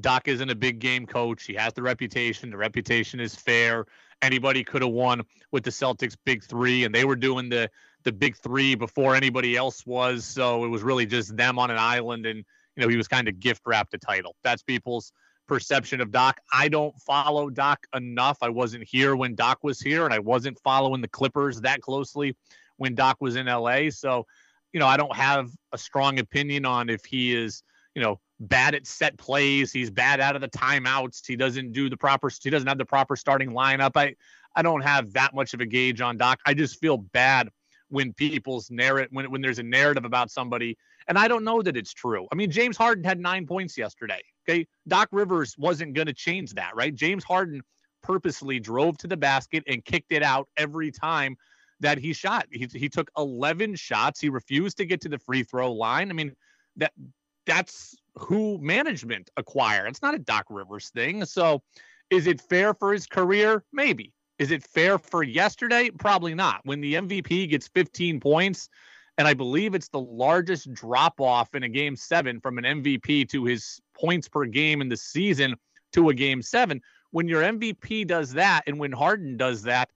[0.01, 1.45] Doc isn't a big game coach.
[1.45, 2.51] He has the reputation.
[2.51, 3.87] The reputation is fair.
[4.21, 5.23] Anybody could have won
[5.53, 7.71] with the Celtics big three, and they were doing the
[8.03, 10.25] the big three before anybody else was.
[10.25, 12.45] So it was really just them on an island, and
[12.77, 14.37] you know, he was kind of gift wrapped a title.
[14.43, 15.13] That's people's
[15.47, 16.41] perception of Doc.
[16.53, 18.39] I don't follow Doc enough.
[18.43, 22.37] I wasn't here when Doc was here, and I wasn't following the Clippers that closely
[22.77, 23.91] when Doc was in LA.
[23.91, 24.27] So,
[24.73, 27.63] you know, I don't have a strong opinion on if he is,
[27.95, 29.73] you know, bad at set plays.
[29.73, 31.23] He's bad out of the timeouts.
[31.27, 32.31] He doesn't do the proper.
[32.43, 33.93] He doesn't have the proper starting lineup.
[33.95, 34.15] I,
[34.57, 36.41] I don't have that much of a gauge on Doc.
[36.47, 37.49] I just feel bad
[37.89, 40.77] when people's narrative when when there's a narrative about somebody
[41.09, 42.27] and I don't know that it's true.
[42.33, 44.21] I mean, James Harden had nine points yesterday.
[44.49, 44.67] Okay.
[44.89, 46.95] Doc Rivers wasn't going to change that, right?
[46.95, 47.63] James Harden
[48.03, 51.37] purposely drove to the basket and kicked it out every time
[51.81, 52.47] that he shot.
[52.51, 54.21] He, he took 11 shots.
[54.21, 56.11] He refused to get to the free throw line.
[56.11, 56.35] I mean,
[56.77, 56.93] that
[57.47, 59.87] that's who management acquire.
[59.87, 61.25] It's not a Doc Rivers thing.
[61.25, 61.63] So
[62.11, 63.65] is it fair for his career?
[63.73, 64.13] Maybe.
[64.39, 65.91] Is it fair for yesterday?
[65.91, 66.61] Probably not.
[66.65, 68.69] When the MVP gets 15 points
[69.19, 73.29] and I believe it's the largest drop off in a game seven from an MVP
[73.31, 75.55] to his points per game in the season
[75.93, 76.81] to a game seven.
[77.11, 79.91] When your MVP does that, and when Harden does that,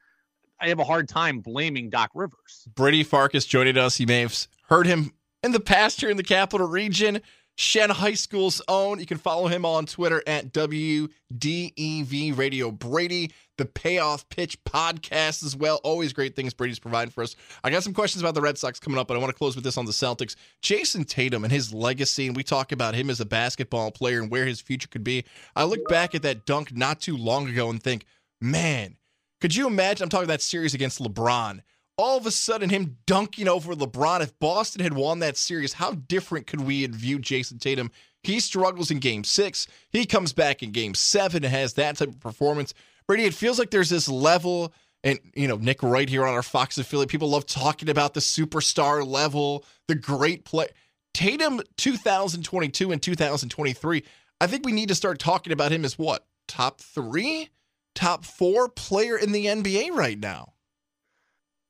[0.61, 2.69] I have a hard time blaming Doc Rivers.
[2.75, 3.99] Brady Farkas joining us.
[3.99, 7.21] You may have heard him in the past here in the capital region.
[7.59, 9.01] Shen High School's own.
[9.01, 15.57] You can follow him on Twitter at WDEV Radio Brady, the Payoff Pitch podcast as
[15.57, 15.81] well.
[15.83, 17.35] Always great things Brady's providing for us.
[17.65, 19.57] I got some questions about the Red Sox coming up, but I want to close
[19.57, 20.37] with this on the Celtics.
[20.63, 24.31] Jayson Tatum and his legacy, and we talk about him as a basketball player and
[24.31, 25.25] where his future could be.
[25.57, 28.05] I look back at that dunk not too long ago and think,
[28.41, 28.99] man,
[29.41, 30.05] could you imagine?
[30.05, 31.63] I'm talking that series against LeBron
[31.99, 34.23] all of a sudden him dunking over LeBron.
[34.23, 37.91] If Boston had won that series, how different could we have viewed Jayson Tatum?
[38.23, 39.67] He struggles in game six.
[39.91, 42.73] He comes back in game seven and has that type of performance.
[43.07, 46.43] Brady, it feels like there's this level, and you know, Nick Wright here on our
[46.43, 50.69] Fox affiliate, people love talking about the superstar level, the great play.
[51.15, 54.05] Tatum 2022 and 2023,
[54.41, 56.27] I think we need to start talking about him as what?
[56.47, 57.49] Top three?
[57.95, 60.53] Top four player in the NBA right now.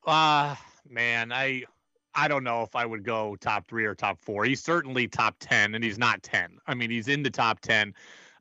[0.06, 0.56] Uh
[0.88, 1.64] man, I
[2.14, 4.44] I don't know if I would go top three or top four.
[4.44, 6.58] He's certainly top ten, and he's not ten.
[6.66, 7.94] I mean, he's in the top ten.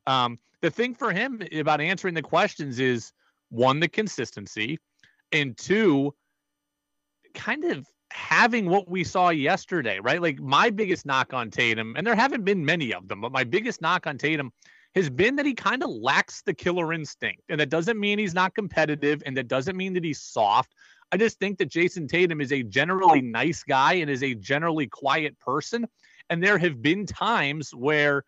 [0.07, 3.11] Um, the thing for him about answering the questions is
[3.49, 4.79] one, the consistency,
[5.31, 6.13] and two,
[7.33, 10.21] kind of having what we saw yesterday, right?
[10.21, 13.43] Like my biggest knock on Tatum, and there haven't been many of them, but my
[13.43, 14.51] biggest knock on Tatum
[14.95, 17.43] has been that he kind of lacks the killer instinct.
[17.49, 20.73] And that doesn't mean he's not competitive, and that doesn't mean that he's soft.
[21.11, 24.87] I just think that Jayson Tatum is a generally nice guy and is a generally
[24.87, 25.87] quiet person.
[26.29, 28.23] And there have been times where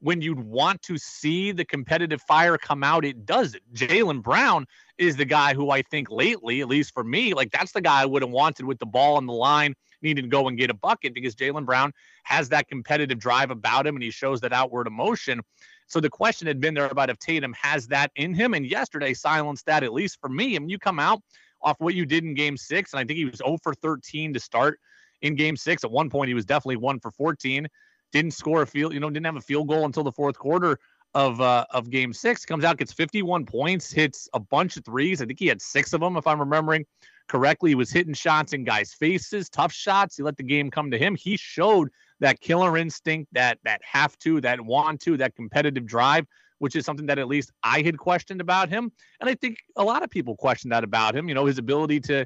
[0.00, 3.62] when you'd want to see the competitive fire come out, it doesn't.
[3.74, 4.66] Jaylen Brown
[4.98, 8.02] is the guy who I think lately, at least for me, like that's the guy
[8.02, 10.70] I would have wanted with the ball on the line, needed to go and get
[10.70, 11.92] a bucket because Jaylen Brown
[12.24, 15.40] has that competitive drive about him and he shows that outward emotion.
[15.86, 18.54] So the question had been there about if Tatum has that in him.
[18.54, 20.56] And yesterday silenced that, at least for me.
[20.56, 21.22] I mean, you come out
[21.64, 24.34] off what you did in game six, and I think he was 0 for 13
[24.34, 24.78] to start
[25.22, 25.82] in game six.
[25.82, 27.68] At one point, he was definitely 1 for 14
[28.14, 30.78] didn't score a field, you know, didn't have a field goal until the fourth quarter
[31.14, 32.46] of uh, of game six.
[32.46, 35.20] Comes out, gets 51 points, hits a bunch of threes.
[35.20, 36.86] I think he had six of them, if I'm remembering
[37.28, 37.72] correctly.
[37.72, 40.16] He was hitting shots in guys' faces, tough shots.
[40.16, 41.16] He let the game come to him.
[41.16, 46.24] He showed that killer instinct, that that have to, that want to, that competitive drive,
[46.64, 49.84] which is something that at least I had questioned about him, and I think a
[49.84, 51.28] lot of people questioned that about him.
[51.28, 52.24] You know, his ability to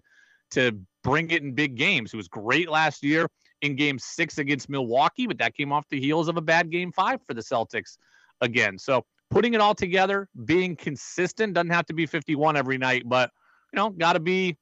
[0.53, 2.13] to bring it in big games.
[2.13, 3.29] He was great last year
[3.63, 6.93] in game six against Milwaukee, but that came off the heels of a bad game
[6.93, 7.99] five for the Celtics
[8.41, 8.79] again.
[8.79, 13.33] So putting it all together, being consistent, doesn't have to be 51 every night, but
[13.73, 14.57] you know, got to be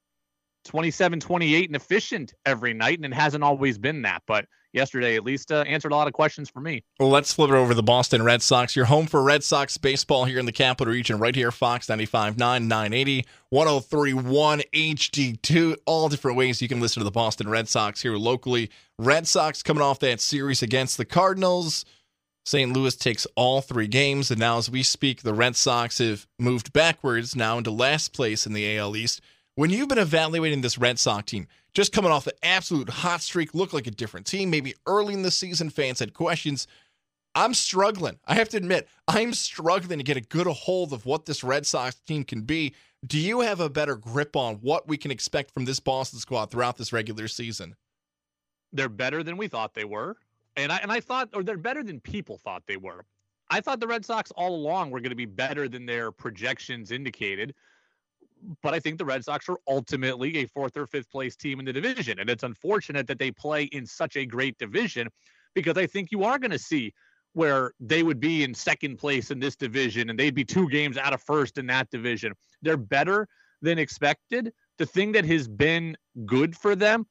[0.65, 2.97] 27, 28 and efficient every night.
[2.97, 4.23] And it hasn't always been that.
[4.25, 6.83] But yesterday, at least, uh, answered a lot of questions for me.
[6.99, 8.75] Well, let's flip it over to the Boston Red Sox.
[8.75, 12.37] You're home for Red Sox baseball here in the capital region, right here, Fox 95.9,
[12.37, 15.75] 980, 1031 HD2.
[15.85, 18.69] All different ways you can listen to the Boston Red Sox here locally.
[18.99, 21.85] Red Sox coming off that series against the Cardinals.
[22.45, 22.71] St.
[22.71, 26.71] Louis takes all three games, and now as we speak, the Red Sox have moved
[26.71, 29.19] backwards now into last place in the AL East.
[29.55, 33.53] When you've been evaluating this Red Sox team, just coming off the absolute hot streak,
[33.53, 34.49] look like a different team.
[34.49, 36.65] Maybe early in the season, fans had questions.
[37.35, 38.17] I'm struggling.
[38.25, 41.67] I have to admit, I'm struggling to get a good hold of what this Red
[41.67, 42.73] Sox team can be.
[43.05, 46.49] Do you have a better grip on what we can expect from this Boston squad
[46.49, 47.75] throughout this regular season?
[48.73, 50.17] They're better than we thought they were.
[50.55, 53.05] And I and I thought or they're better than people thought they were.
[53.51, 56.89] I thought the Red Sox all along were going to be better than their projections
[56.89, 57.53] indicated
[58.61, 61.65] but I think the Red Sox are ultimately a fourth or fifth place team in
[61.65, 62.19] the division.
[62.19, 65.09] And it's unfortunate that they play in such a great division
[65.53, 66.93] because I think you are going to see
[67.33, 70.97] where they would be in second place in this division and they'd be two games
[70.97, 72.33] out of first in that division.
[72.61, 73.27] They're better
[73.61, 74.53] than expected.
[74.77, 77.05] The thing that has been good for them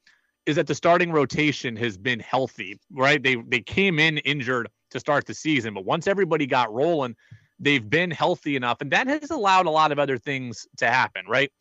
[0.45, 3.21] is that the starting rotation has been healthy, right?
[3.21, 7.15] They they came in injured to start the season, but once everybody got rolling,
[7.59, 11.25] They've been healthy enough, and that has allowed a lot of other things to happen,
[11.27, 11.51] right?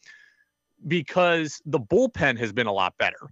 [0.87, 3.31] Because the bullpen has been a lot better.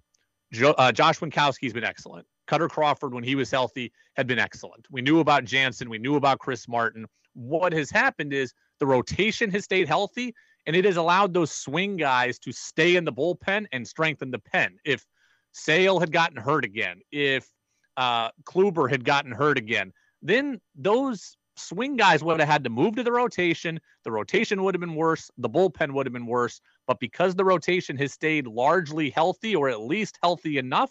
[0.53, 2.27] Jo- uh, Josh Winckowski's been excellent.
[2.47, 4.87] Kutter Crawford, when he was healthy, had been excellent.
[4.91, 5.89] We knew about Jansen.
[5.89, 7.07] We knew about Chris Martin.
[7.35, 10.35] What has happened is the rotation has stayed healthy,
[10.67, 14.39] and it has allowed those swing guys to stay in the bullpen and strengthen the
[14.39, 14.79] pen.
[14.85, 15.05] If
[15.53, 17.49] Sale had gotten hurt again, if
[17.97, 22.97] uh, Kluber had gotten hurt again, then those swing guys would have had to move
[22.97, 23.81] to the rotation.
[24.05, 25.31] The rotation would have been worse.
[25.39, 26.61] The bullpen would have been worse.
[26.87, 30.91] But because the rotation has stayed largely healthy, or at least healthy enough,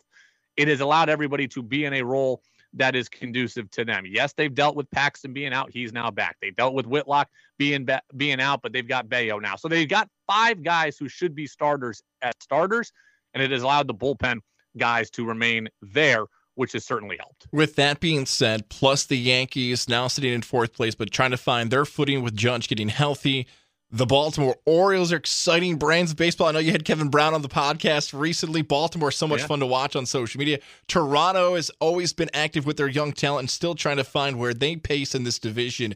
[0.58, 2.42] it has allowed everybody to be in a role
[2.76, 4.04] that is conducive to them.
[4.08, 5.70] Yes, they've dealt with Paxton being out.
[5.72, 6.38] He's now back.
[6.42, 9.56] They dealt with Whitlock being be- being out, but they've got Bello now.
[9.56, 12.92] So they've got five guys who should be starters as starters,
[13.34, 14.40] and it has allowed the bullpen
[14.78, 17.48] guys to remain there which has certainly helped.
[17.52, 21.38] With that being said, plus the Yankees now sitting in fourth place, but trying to
[21.38, 23.48] find their footing with Judge getting healthy.
[23.92, 26.48] The Baltimore Orioles are exciting brands of baseball.
[26.48, 28.64] I know you had Kevin Brown on the podcast recently.
[28.64, 29.48] Baltimore so much yeah.
[29.48, 30.60] fun to watch on social media.
[30.88, 34.54] Toronto has always been active with their young talent and still trying to find where
[34.54, 35.94] they pace in this division.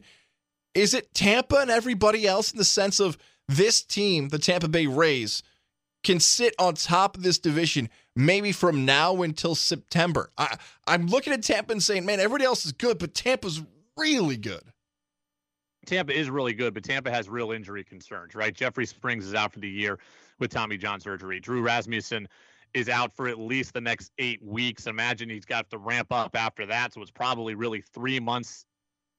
[0.74, 3.18] Is it Tampa and everybody else in the sense of
[3.48, 5.42] this team, the Tampa Bay Rays,
[6.04, 10.30] can sit on top of this division maybe from now until September.
[10.38, 10.56] I,
[10.86, 13.62] I'm looking at Tampa and saying, man, everybody else is good, but Tampa's
[13.96, 14.62] really good.
[15.86, 18.54] Tampa is really good, but Tampa has real injury concerns, right?
[18.54, 19.98] Jeffrey Springs is out for the year
[20.38, 21.40] with Tommy John surgery.
[21.40, 22.28] Drew Rasmussen
[22.74, 24.86] is out for at least the next eight weeks.
[24.86, 26.92] Imagine he's got to ramp up after that.
[26.92, 28.66] So it's probably really three months,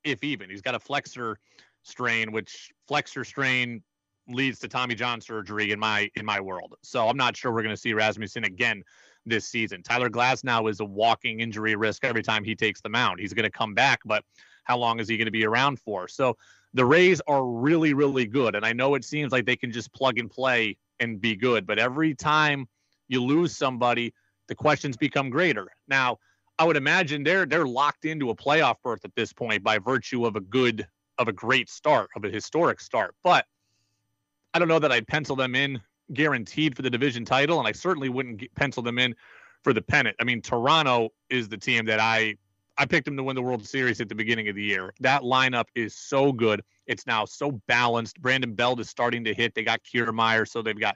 [0.03, 0.49] if even.
[0.49, 1.39] He's got a flexor
[1.83, 3.81] strain, which flexor strain
[4.29, 6.75] leads to Tommy John surgery in my in my world.
[6.81, 8.83] So I'm not sure we're going to see Rasmussen again
[9.25, 9.83] this season.
[9.83, 13.19] Tyler Glasnow is a walking injury risk every time he takes the mound.
[13.19, 14.23] He's going to come back, but
[14.63, 16.07] how long is he going to be around for?
[16.07, 16.37] So
[16.73, 19.91] the Rays are really really good, and I know it seems like they can just
[19.93, 22.67] plug and play and be good, but every time
[23.07, 24.13] you lose somebody,
[24.47, 25.67] the questions become greater.
[25.87, 26.17] Now,
[26.57, 30.25] I would imagine they're they're locked into a playoff berth at this point by virtue
[30.25, 30.87] of a good
[31.17, 33.15] of a great start, of a historic start.
[33.23, 33.45] But
[34.53, 35.79] I don't know that I'd pencil them in
[36.13, 39.15] guaranteed for the division title, and I certainly wouldn't pencil them in
[39.63, 40.15] for the pennant.
[40.19, 42.35] I mean, Toronto is the team that I
[42.77, 44.93] I picked them to win the World Series at the beginning of the year.
[45.01, 46.63] That lineup is so good.
[46.87, 48.21] It's now so balanced.
[48.21, 49.53] Brandon Belt is starting to hit.
[49.53, 50.95] They got Kiermaier, so they've got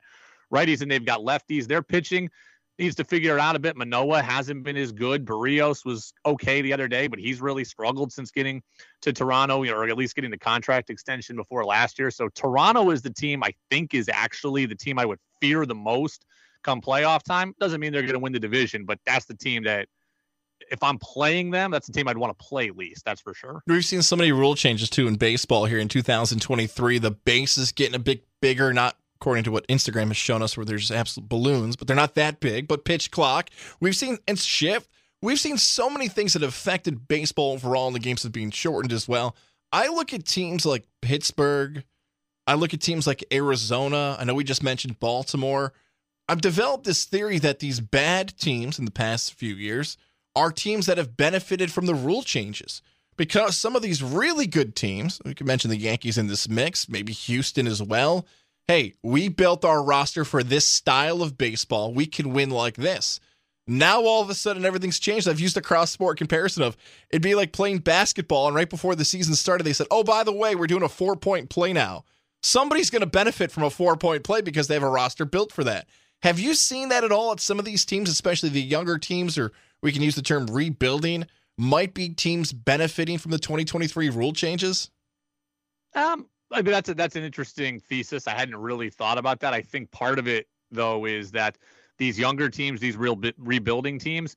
[0.52, 1.68] righties and they've got lefties.
[1.68, 2.30] They're pitching
[2.80, 3.78] needs to figure it out a bit.
[3.78, 5.26] Manoah hasn't been as good.
[5.26, 8.62] Berrios was okay the other day, but he's really struggled since getting
[9.02, 12.10] to Toronto, or at least getting the contract extension before last year.
[12.10, 15.76] So Toronto is the team I think is actually the team I would fear the
[15.76, 16.26] most
[16.64, 17.54] come playoff time.
[17.60, 19.88] Doesn't mean they're going to win the division, but that's the team that
[20.72, 23.06] if I'm playing them, that's the team I'd want to play least.
[23.06, 23.62] That's for sure.
[23.68, 27.00] We've seen so many rule changes too in baseball here in 2023.
[27.00, 30.58] The base is getting a bit bigger, not according to what Instagram has shown us,
[30.58, 32.68] where there's absolute balloons, but they're not that big.
[32.68, 34.90] But pitch clock, we've seen and shift.
[35.22, 38.52] We've seen so many things that have affected baseball overall, and the games have been
[38.52, 39.38] shortened as well.
[39.72, 41.86] I look at teams like Pittsburgh.
[42.48, 44.18] I look at teams like Arizona.
[44.20, 45.72] I know we just mentioned Baltimore.
[46.28, 49.96] I've developed this theory that these bad teams in the past few years
[50.36, 52.82] are teams that have benefited from the rule changes.
[53.16, 56.90] Because some of these really good teams, we could mention the Yankees in this mix,
[56.90, 58.26] maybe Houston as well,
[58.68, 61.94] hey, we built our roster for this style of baseball.
[61.94, 63.20] We can win like this.
[63.66, 65.28] Now all of a sudden everything's changed.
[65.28, 66.76] I've used a cross sport comparison of
[67.10, 70.24] it'd be like playing basketball, and right before the season started, they said, "Oh, by
[70.24, 72.04] the way, we're doing a four point play now."
[72.42, 75.54] Somebody's going to benefit from a four point play because they have a roster built
[75.54, 75.88] for that.
[76.24, 79.38] Have you seen that at all at some of these teams, especially the younger teams,
[79.38, 81.26] or we can use the term rebuilding?
[81.58, 84.90] Might be teams benefiting from the 2023 rule changes?
[85.96, 88.28] Um, I mean, that's a, that's an interesting thesis.
[88.28, 89.54] I hadn't really thought about that.
[89.54, 91.58] I think part of it though is that
[91.98, 94.36] these younger teams, these real rebuilding teams,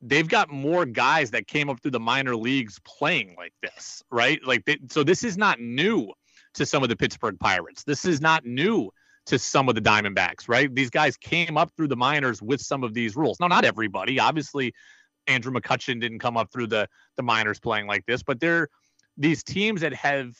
[0.00, 4.38] they've got more guys that came up through the minor leagues playing like this, right?
[4.44, 6.12] Like, they, so this is not new
[6.54, 7.84] to some of the Pittsburgh Pirates.
[7.84, 8.90] This is not new
[9.26, 10.72] to some of the Diamondbacks, right?
[10.72, 13.40] These guys came up through the minors with some of these rules.
[13.40, 14.74] Now, not everybody, obviously.
[15.26, 16.86] Andrew McCutchen didn't come up through the
[17.16, 18.68] the minors playing like this, but they're
[19.16, 20.34] these teams that have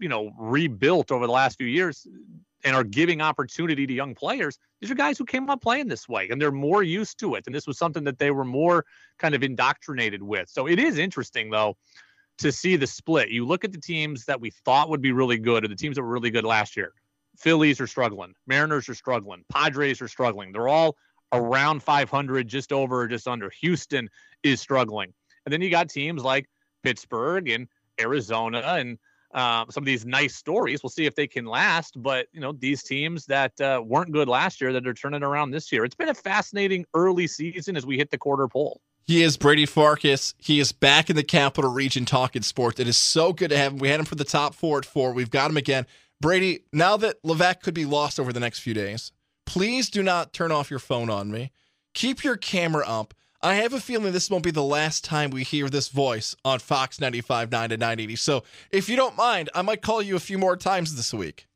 [0.00, 2.06] you know rebuilt over the last few years
[2.64, 6.08] and are giving opportunity to young players these are guys who came up playing this
[6.08, 8.84] way and they're more used to it and this was something that they were more
[9.20, 10.48] kind of indoctrinated with.
[10.48, 11.76] So it is interesting though
[12.38, 13.28] to see the split.
[13.28, 15.96] You look at the teams that we thought would be really good or the teams
[15.96, 16.92] that were really good last year.
[17.36, 18.34] Phillies are struggling.
[18.46, 19.44] Mariners are struggling.
[19.50, 20.52] Padres are struggling.
[20.52, 20.96] They're all
[21.32, 23.52] around 500 just over just under.
[23.60, 24.08] Houston
[24.42, 25.12] is struggling.
[25.44, 26.46] And then you got teams like
[26.82, 27.68] pittsburgh and
[28.00, 28.98] arizona and
[29.32, 30.82] um, some of these nice stories.
[30.82, 32.00] We'll see if they can last.
[32.00, 35.50] But you know, these teams that uh, weren't good last year that are turning around
[35.50, 35.84] this year.
[35.84, 38.80] It's been a fascinating early season as we hit the quarter pole.
[39.04, 40.34] He is Brady Farkas.
[40.38, 42.78] He is back in the capital region talking sports.
[42.78, 43.78] It is so good to have him.
[43.78, 45.12] We had him for the top four at four.
[45.12, 45.86] We've got him again.
[46.20, 49.10] Brady, now that Levack could be lost over the next few days,
[49.46, 51.50] please do not turn off your phone on me.
[51.94, 53.14] Keep your camera up.
[53.42, 56.58] I have a feeling this won't be the last time we hear this voice on
[56.58, 58.16] Fox 95 9 to 980.
[58.16, 61.46] So if you don't mind, I might call you a few more times this week.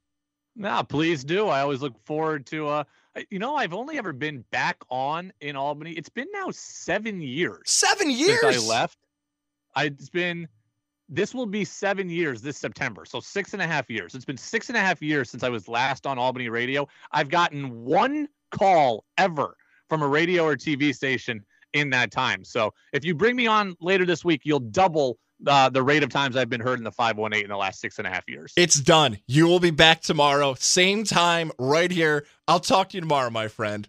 [0.57, 1.49] Nah, please do.
[1.49, 2.85] I always look forward to uh
[3.31, 5.93] you know, I've only ever been back on in Albany.
[5.93, 7.63] It's been now seven years.
[7.67, 8.99] Seven years since I left.
[9.77, 10.49] I, it's been
[11.11, 13.05] this will be seven years this September.
[13.05, 14.15] So six and a half years.
[14.15, 16.89] It's been six and a half years since I was last on Albany radio.
[17.13, 19.57] I've gotten one call ever
[19.89, 22.45] from a radio or TV station in that time.
[22.45, 26.09] So if you bring me on later this week, you'll double uh, the rate of
[26.09, 28.53] times I've been heard in the 518 in the last six and a half years.
[28.57, 29.19] It's done.
[29.27, 32.25] You will be back tomorrow, same time, right here.
[32.49, 33.89] I'll talk to you tomorrow, my friend.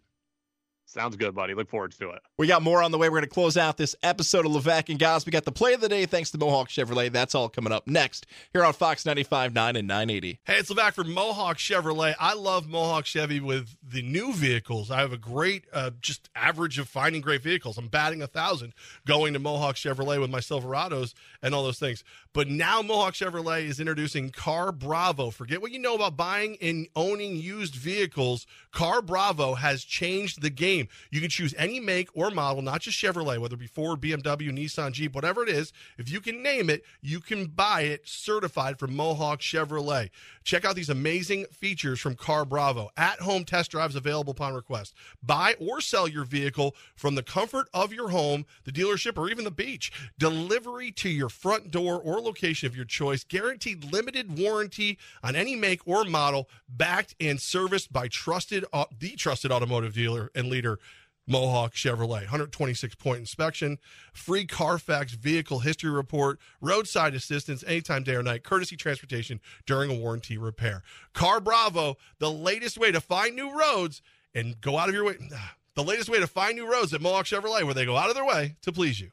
[0.96, 1.54] Sounds good, buddy.
[1.54, 2.22] Look forward to it.
[2.38, 3.10] We got more on the way.
[3.10, 5.26] We're going to close out this episode of Levack and Goz.
[5.26, 7.12] We got the play of the day thanks to Mohawk Chevrolet.
[7.12, 10.40] That's all coming up next here on Fox 95.9 and 980.
[10.46, 12.16] Hey, it's Levack from Mohawk Chevrolet.
[12.18, 14.90] I love Mohawk Chevy with the new vehicles.
[14.90, 17.78] I have a great, uh, just average of finding great vehicles.
[17.78, 18.72] I'm batting a thousand
[19.06, 22.06] going to Mohawk Chevrolet with my Silverados and all those things.
[22.36, 25.30] But now Mohawk Chevrolet is introducing Car Bravo.
[25.30, 28.46] Forget what you know about buying and owning used vehicles.
[28.74, 30.90] Car Bravo has changed the game.
[31.12, 34.52] You can choose any make or model, not just Chevrolet, whether it be Ford, BMW,
[34.52, 35.72] Nissan, Jeep, whatever it is.
[35.98, 40.10] If you can name it, you can buy it certified from Mohawk Chevrolet.
[40.44, 42.90] Check out these amazing features from Car Bravo.
[42.98, 44.94] At home test drives available upon request.
[45.24, 49.46] Buy or sell your vehicle from the comfort of your home, the dealership, or even
[49.46, 49.90] the beach.
[50.20, 53.24] Delivery to your front door or location of your choice.
[53.24, 59.12] Guaranteed limited warranty on any make or model, backed and serviced by trusted, uh, the
[59.12, 60.80] trusted automotive dealer and leader.
[61.28, 63.80] Mohawk Chevrolet, 126 point inspection,
[64.14, 69.96] free Carfax vehicle history report, roadside assistance anytime, day or night, courtesy transportation during a
[69.96, 70.84] warranty repair.
[71.14, 74.02] Car Bravo, the latest way to find new roads
[74.36, 75.16] and go out of your way.
[75.76, 78.16] The latest way to find new roads at Mohawk Chevrolet, where they go out of
[78.16, 79.12] their way to please you.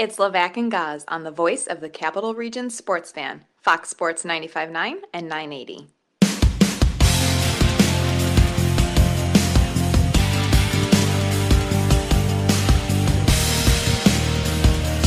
[0.00, 4.22] It's Levac and Goz on the voice of the Capital Region sports fan, Fox Sports
[4.22, 5.88] 95.9 and 980.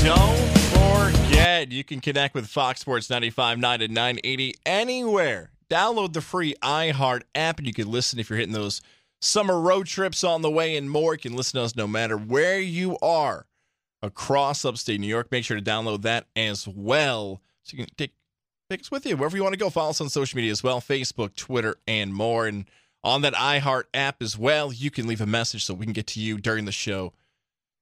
[0.04, 5.52] Don't forget, you can connect with Fox Sports 95.9 and 980 anywhere.
[5.70, 8.82] Download the free iHeart app and you can listen if you're hitting those
[9.22, 11.14] summer road trips on the way and more.
[11.14, 13.46] You can listen to us no matter where you are
[14.02, 15.32] across upstate New York.
[15.32, 18.14] Make sure to download that as well so you can take,
[18.72, 19.70] us with you wherever you want to go.
[19.70, 22.48] Follow us on social media as well Facebook, Twitter, and more.
[22.48, 22.66] And
[23.04, 26.08] on that iHeart app as well, you can leave a message so we can get
[26.08, 27.14] to you during the show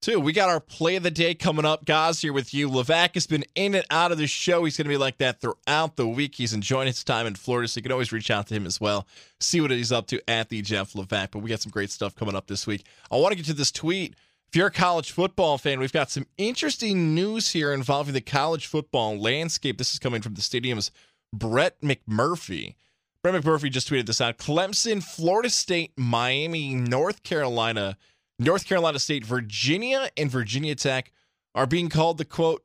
[0.01, 0.19] too.
[0.19, 1.85] We got our play of the day coming up.
[1.85, 2.69] Goz, here with you.
[2.69, 4.63] Levac has been in and out of the show.
[4.63, 6.35] He's going to be like that throughout the week.
[6.35, 8.79] He's enjoying his time in Florida, so you can always reach out to him as
[8.79, 9.07] well.
[9.39, 11.31] See what he's up to at the Jeff Levac.
[11.31, 12.85] But we got some great stuff coming up this week.
[13.11, 14.15] I want to get to this tweet.
[14.49, 18.65] If you're a college football fan, we've got some interesting news here involving the college
[18.65, 19.77] football landscape.
[19.77, 20.89] This is coming from the stadium's
[21.31, 22.73] Brett McMurphy.
[23.21, 24.39] Brett McMurphy just tweeted this out.
[24.39, 27.95] Clemson, Florida State, Miami, North Carolina
[28.39, 31.11] North Carolina State, Virginia, and Virginia Tech
[31.53, 32.63] are being called the quote,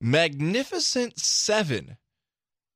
[0.00, 1.98] Magnificent Seven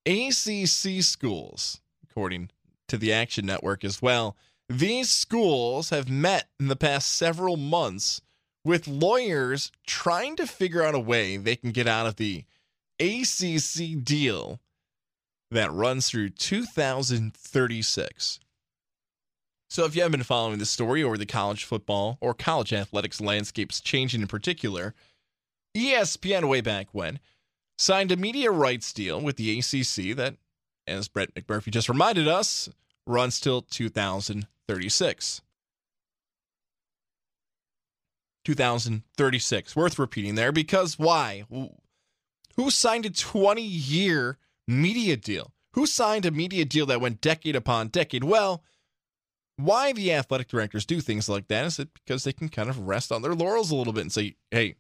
[0.05, 2.51] ACC schools, according
[2.89, 4.37] to the Action Network as well.
[4.69, 8.21] These schools have met in the past several months
[8.65, 12.45] with lawyers trying to figure out a way they can get out of the
[12.99, 14.61] ACC deal
[15.51, 18.41] that runs through 2036.
[19.69, 23.21] So, if you haven't been following this story or the college football or college athletics
[23.21, 24.95] landscapes changing in particular,
[25.77, 27.21] ESPN, way back when,
[27.79, 30.35] signed a media rights deal with the ACC that,
[30.89, 32.69] as Brett McMurphy just reminded us,
[33.07, 35.41] runs till 2036.
[38.45, 39.77] 2036.
[39.77, 41.45] Worth repeating there because why?
[42.57, 45.53] Who signed a 20 year media deal?
[45.75, 48.25] Who signed a media deal that went decade upon decade?
[48.25, 48.65] Well,
[49.57, 52.89] why the athletic directors do things like that is it because they can kind of
[52.89, 54.77] rest on their laurels a little bit and say, hey,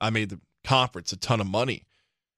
[0.00, 1.86] I made the conference a ton of money.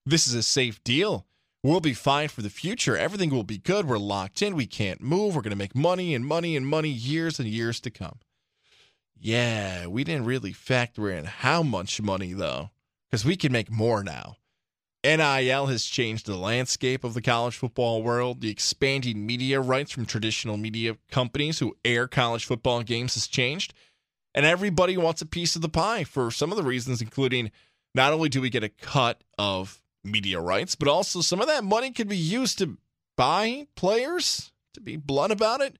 [0.06, 1.26] This is a safe deal.
[1.62, 2.96] We'll be fine for the future.
[2.96, 3.86] Everything will be good.
[3.86, 4.54] We're locked in.
[4.54, 5.34] We can't move.
[5.34, 8.18] We're going to make money and money and money years and years to come.
[9.24, 12.68] Yeah, we didn't really factor in how much money, though,
[13.10, 14.36] because we can make more now.
[15.02, 18.42] NIL has changed the landscape of the college football world.
[18.42, 23.72] The expanding media rights from traditional media companies who air college football games has changed.
[24.34, 27.50] And everybody wants a piece of the pie for some of the reasons, including
[27.94, 31.64] not only do we get a cut of media rights, but also some of that
[31.64, 32.76] money could be used to
[33.16, 35.78] buy players, to be blunt about it.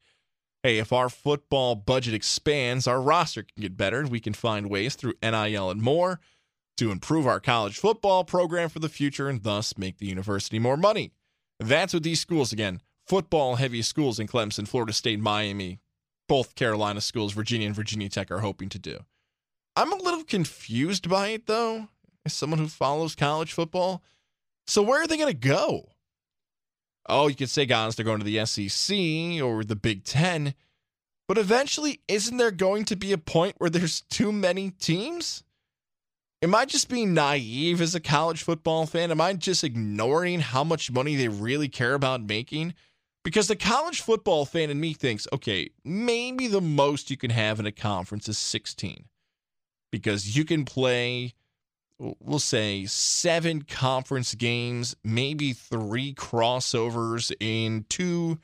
[0.64, 4.06] Hey, if our football budget expands, our roster can get better.
[4.06, 6.20] We can find ways through NIL and more
[6.78, 10.78] to improve our college football program for the future and thus make the university more
[10.78, 11.12] money.
[11.60, 15.80] That's what these schools, again, football heavy schools in Clemson, Florida State, Miami,
[16.30, 19.00] both Carolina schools, Virginia and Virginia Tech are hoping to do.
[19.76, 21.88] I'm a little confused by it though,
[22.24, 24.02] as someone who follows college football.
[24.66, 25.90] So where are they going to go?
[27.06, 30.54] Oh, you could say, guys, they're going to the SEC or the Big Ten.
[31.26, 35.42] But eventually, isn't there going to be a point where there's too many teams?
[36.42, 39.10] Am I just being naive as a college football fan?
[39.10, 42.74] Am I just ignoring how much money they really care about making?
[43.22, 47.58] Because the college football fan in me thinks, okay, maybe the most you can have
[47.58, 49.06] in a conference is 16.
[49.90, 51.32] Because you can play,
[52.20, 58.38] we'll say, seven conference games, maybe three crossovers in two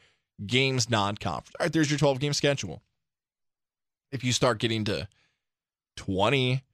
[0.46, 1.54] games non conference.
[1.58, 2.82] All right, there's your 12 game schedule.
[4.12, 5.08] If you start getting to
[5.96, 6.64] 20,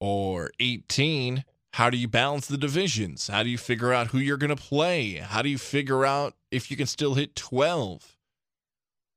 [0.00, 1.44] or 18,
[1.74, 3.28] how do you balance the divisions?
[3.28, 5.14] How do you figure out who you're going to play?
[5.14, 8.16] How do you figure out if you can still hit 12?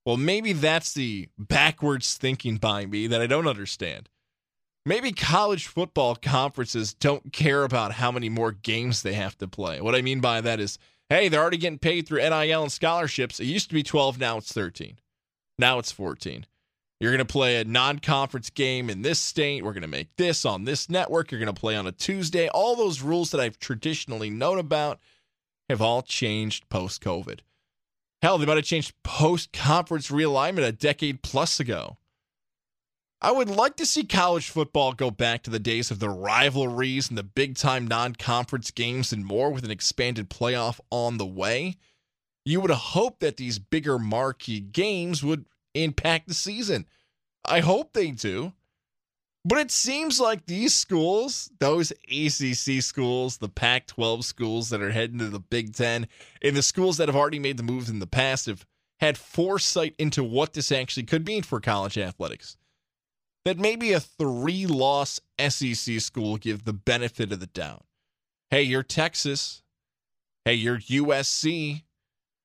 [0.06, 4.10] Well, maybe that's the backwards thinking by me that I don't understand.
[4.86, 9.80] Maybe college football conferences don't care about how many more games they have to play.
[9.80, 10.80] What I mean by that is,
[11.10, 13.40] hey, they're already getting paid through NIL and scholarships.
[13.40, 14.98] It used to be 12, now it's 13.
[15.60, 16.48] Now it's 14.
[17.00, 19.64] You're going to play a non conference game in this state.
[19.64, 21.32] We're going to make this on this network.
[21.32, 22.48] You're going to play on a Tuesday.
[22.48, 25.00] All those rules that I've traditionally known about
[25.70, 27.40] have all changed post COVID.
[28.22, 31.98] Hell, they might have changed post conference realignment a decade plus ago.
[33.24, 37.08] I would like to see college football go back to the days of the rivalries
[37.08, 41.26] and the big time non conference games and more with an expanded playoff on the
[41.26, 41.76] way.
[42.46, 45.46] You would hope that these bigger marquee games would
[45.76, 46.88] impact the season.
[47.46, 48.54] I hope they do.
[49.46, 54.92] But it seems like these schools, those ACC schools, the Pac 12 schools that are
[54.92, 56.08] heading to the Big Ten,
[56.42, 58.66] and the schools that have already made the moves in the past have
[59.00, 62.58] had foresight into what this actually could mean for college athletics.
[63.46, 67.86] That maybe a three loss SEC school give the benefit of the doubt.
[68.52, 69.64] Hey, you're Texas.
[70.46, 71.84] Hey, you're USC.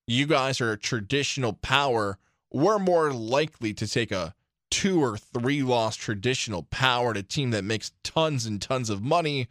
[0.07, 2.19] You guys are a traditional power.
[2.53, 4.35] We're more likely to take a
[4.71, 9.03] two or three loss traditional power to a team that makes tons and tons of
[9.03, 9.49] money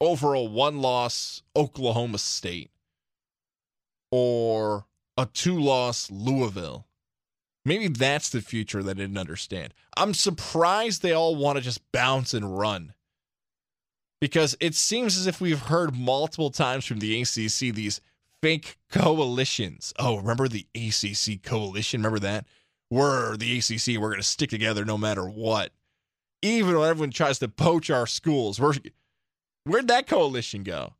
[0.00, 2.70] over a one loss Oklahoma State
[4.10, 6.87] or a two loss Louisville.
[7.68, 9.74] Maybe that's the future that I didn't understand.
[9.96, 12.94] I'm surprised they all want to just bounce and run
[14.20, 18.00] because it seems as if we've heard multiple times from the ACC these
[18.42, 19.92] fake coalitions.
[19.98, 22.00] Oh, remember the ACC coalition?
[22.00, 22.46] Remember that?
[22.90, 24.00] we're the ACC.
[24.00, 25.72] We're going to stick together no matter what.
[26.42, 28.74] Even when everyone tries to poach our schools, we're,
[29.64, 30.94] where'd that coalition go?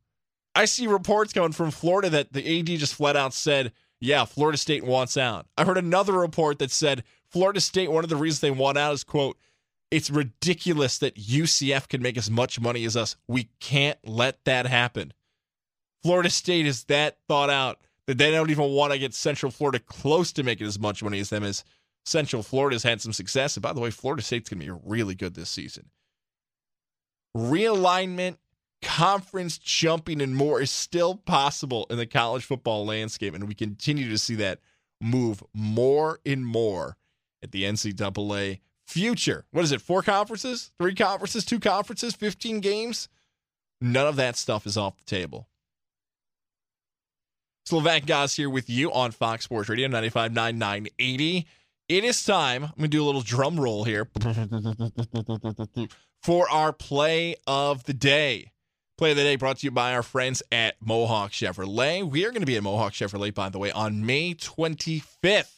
[0.53, 3.71] I see reports coming from Florida that the AD just flat out said,
[4.01, 5.47] yeah, Florida State wants out.
[5.57, 8.93] I heard another report that said Florida State, one of the reasons they want out
[8.93, 9.37] is, quote,
[9.91, 13.15] it's ridiculous that UCF can make as much money as us.
[13.27, 15.13] We can't let that happen.
[16.03, 19.79] Florida State is that thought out that they don't even want to get Central Florida
[19.79, 21.63] close to making as much money as them as
[22.05, 23.55] Central Florida's had some success.
[23.55, 25.89] And by the way, Florida State's going to be really good this season.
[27.35, 28.37] Realignment,
[28.81, 33.33] conference jumping, and more is still possible in the college football landscape.
[33.33, 34.59] And we continue to see that
[35.01, 36.97] move more and more
[37.41, 39.45] at the NCAA future.
[39.51, 39.81] What is it?
[39.81, 40.71] Four conferences?
[40.79, 41.45] Three conferences?
[41.45, 42.15] Two conferences?
[42.15, 43.07] 15 games?
[43.81, 45.47] None of that stuff is off the table.
[47.65, 50.87] Slovak Goz here with you on Fox Sports Radio 959
[51.87, 52.63] It is time.
[52.63, 54.09] I'm going to do a little drum roll here
[56.23, 58.51] for our play of the day.
[58.99, 62.03] Play of the day brought to you by our friends at Mohawk Chevrolet.
[62.03, 65.53] We are going to be at Mohawk Chevrolet, by the way, on May 25th.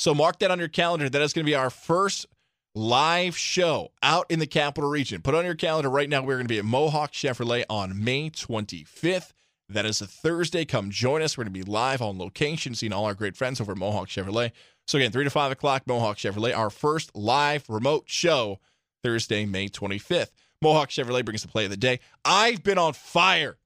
[0.00, 1.08] So mark that on your calendar.
[1.08, 2.26] That is going to be our first
[2.74, 5.22] live show out in the capital region.
[5.22, 6.22] Put on your calendar right now.
[6.24, 9.30] We're going to be at Mohawk Chevrolet on May 25th.
[9.68, 10.64] That is a Thursday.
[10.64, 11.38] Come join us.
[11.38, 14.08] We're going to be live on location, seeing all our great friends over at Mohawk
[14.08, 14.50] Chevrolet.
[14.88, 18.58] So again, three to five o'clock, Mohawk Chevrolet, our first live remote show,
[19.04, 20.30] Thursday, May 25th.
[20.62, 22.00] Mohawk Chevrolet brings the play of the day.
[22.24, 23.58] I've been on fire.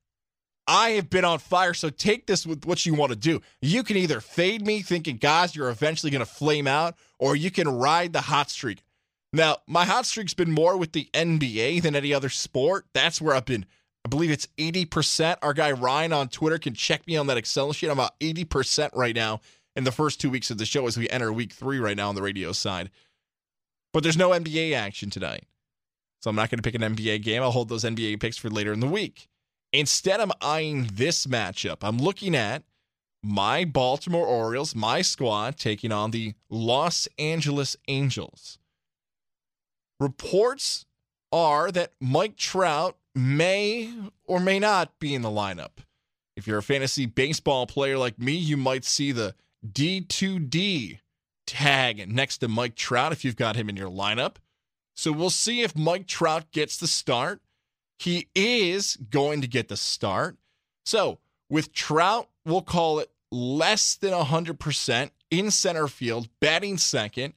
[0.67, 1.75] I have been on fire.
[1.75, 3.41] So take this with what you want to do.
[3.61, 7.51] You can either fade me thinking, guys, you're eventually going to flame out, or you
[7.51, 8.83] can ride the hot streak.
[9.33, 12.87] Now, my hot streak's been more with the NBA than any other sport.
[12.95, 13.67] That's where I've been.
[14.05, 15.37] I believe it's 80%.
[15.43, 17.89] Our guy Ryan on Twitter can check me on that Excel sheet.
[17.89, 19.41] I'm about 80% right now
[19.75, 22.09] in the first two weeks of the show as we enter week three right now
[22.09, 22.91] on the radio side.
[23.93, 25.45] But there's no NBA action tonight.
[26.27, 27.41] So I'm not going to pick an NBA game.
[27.41, 29.29] I'll hold those NBA picks for later in the week.
[29.73, 31.77] Instead, I'm eyeing this matchup.
[31.83, 32.65] I'm looking at
[33.23, 38.59] my Baltimore Orioles, my squad, taking on the Los Angeles Angels.
[40.01, 40.85] Reports
[41.31, 45.79] are that Mike Trout may or may not be in the lineup.
[46.37, 50.99] If you're a fantasy baseball player like me, you might see the D2D
[51.47, 54.39] tag next to Mike Trout if you've got him in your lineup.
[54.97, 57.41] So we'll see if Mike Trout gets the start.
[57.99, 60.37] He is going to get the start.
[60.85, 61.19] So
[61.51, 67.35] with Trout, we'll call it less than 100% in center field, batting second.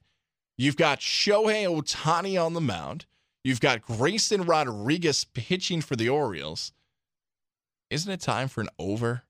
[0.56, 3.06] You've got Shohei Ohtani on the mound.
[3.44, 6.72] You've got Grayson Rodriguez pitching for the Orioles.
[7.90, 9.24] Isn't it time for an over?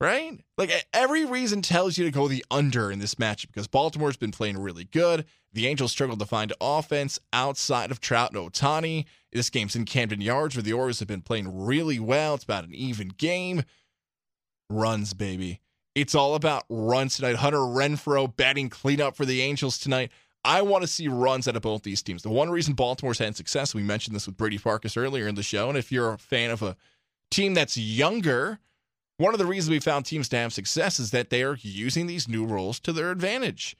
[0.00, 0.40] right?
[0.56, 4.32] Like every reason tells you to go the under in this matchup because Baltimore's been
[4.32, 5.26] playing really good.
[5.52, 9.06] The Angels struggled to find offense outside of Trout and Ohtani.
[9.32, 12.34] This game's in Camden Yards where the Orioles have been playing really well.
[12.34, 13.64] It's about an even game.
[14.68, 15.60] Runs, baby.
[15.94, 17.36] It's all about runs tonight.
[17.36, 20.12] Hunter Renfroe batting cleanup for the Angels tonight.
[20.44, 22.22] I want to see runs out of both these teams.
[22.22, 25.42] The one reason Baltimore's had success, we mentioned this with Brady Farkas earlier in the
[25.42, 26.76] show, and if you're a fan of a
[27.30, 28.58] team that's younger,
[29.18, 32.06] one of the reasons we found teams to have success is that they are using
[32.06, 33.76] these new rules to their advantage,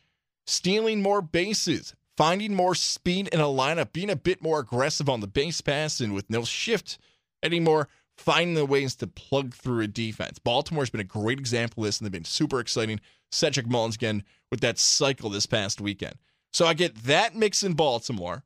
[0.50, 5.20] stealing more bases, finding more speed in a lineup, being a bit more aggressive on
[5.20, 6.98] the base pass, and with no shift
[7.42, 7.88] anymore,
[8.18, 10.38] finding the ways to plug through a defense.
[10.38, 13.00] Baltimore's been a great example of this, and they've been super exciting.
[13.30, 16.16] Cedric Mullins again with that cycle this past weekend.
[16.52, 18.42] So I get that mix in Baltimore,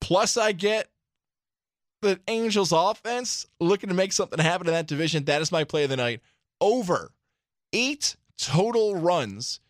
[0.00, 0.90] plus I get
[2.02, 5.24] the Angels offense looking to make something happen in that division.
[5.24, 6.20] That is my play of the night
[6.60, 7.12] over
[7.72, 9.60] eight total runs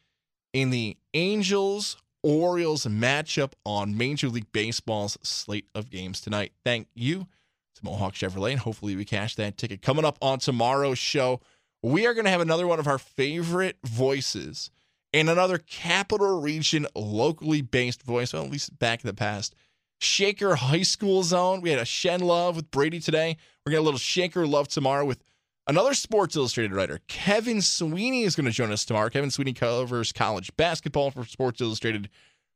[0.56, 6.52] in the Angels Orioles matchup on Major League Baseball's slate of games tonight.
[6.64, 7.26] Thank you
[7.74, 9.82] to Mohawk Chevrolet, and hopefully we cash that ticket.
[9.82, 11.42] Coming up on tomorrow's show,
[11.82, 14.70] we are going to have another one of our favorite voices
[15.12, 19.54] and another capital region locally based voice, well, at least back in the past.
[20.00, 21.60] Shaker High School Zone.
[21.60, 23.36] We had a Shen Love with Brady today.
[23.66, 25.22] We're going to a little Shaker Love tomorrow with
[25.66, 27.00] another Sports Illustrated writer.
[27.08, 29.08] Kevin Sweeney is going to join us tomorrow.
[29.08, 32.08] Kevin Sweeney covers college basketball for Sports Illustrated.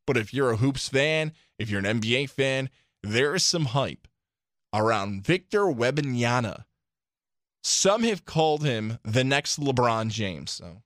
[0.07, 2.71] But if you're a Hoops fan, if you're an NBA fan,
[3.03, 4.09] there is some hype
[4.73, 6.65] around Victor Wembanyama.
[7.63, 10.51] Some have called him the next LeBron James.
[10.51, 10.83] So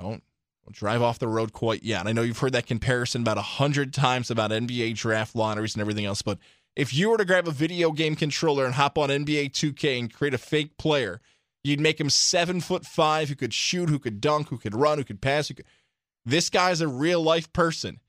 [0.00, 0.22] don't,
[0.64, 2.06] don't drive off the road quite yet.
[2.06, 5.80] I know you've heard that comparison about a hundred times about NBA draft lotteries and
[5.80, 6.38] everything else, but
[6.76, 10.12] if you were to grab a video game controller and hop on NBA 2K and
[10.12, 11.20] create a fake player,
[11.64, 14.98] you'd make him seven foot five who could shoot, who could dunk, who could run,
[14.98, 15.48] who could pass.
[15.48, 15.66] Who could...
[16.24, 18.00] This guy's a real life person,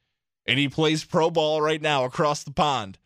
[0.45, 2.99] and he plays pro ball right now across the pond.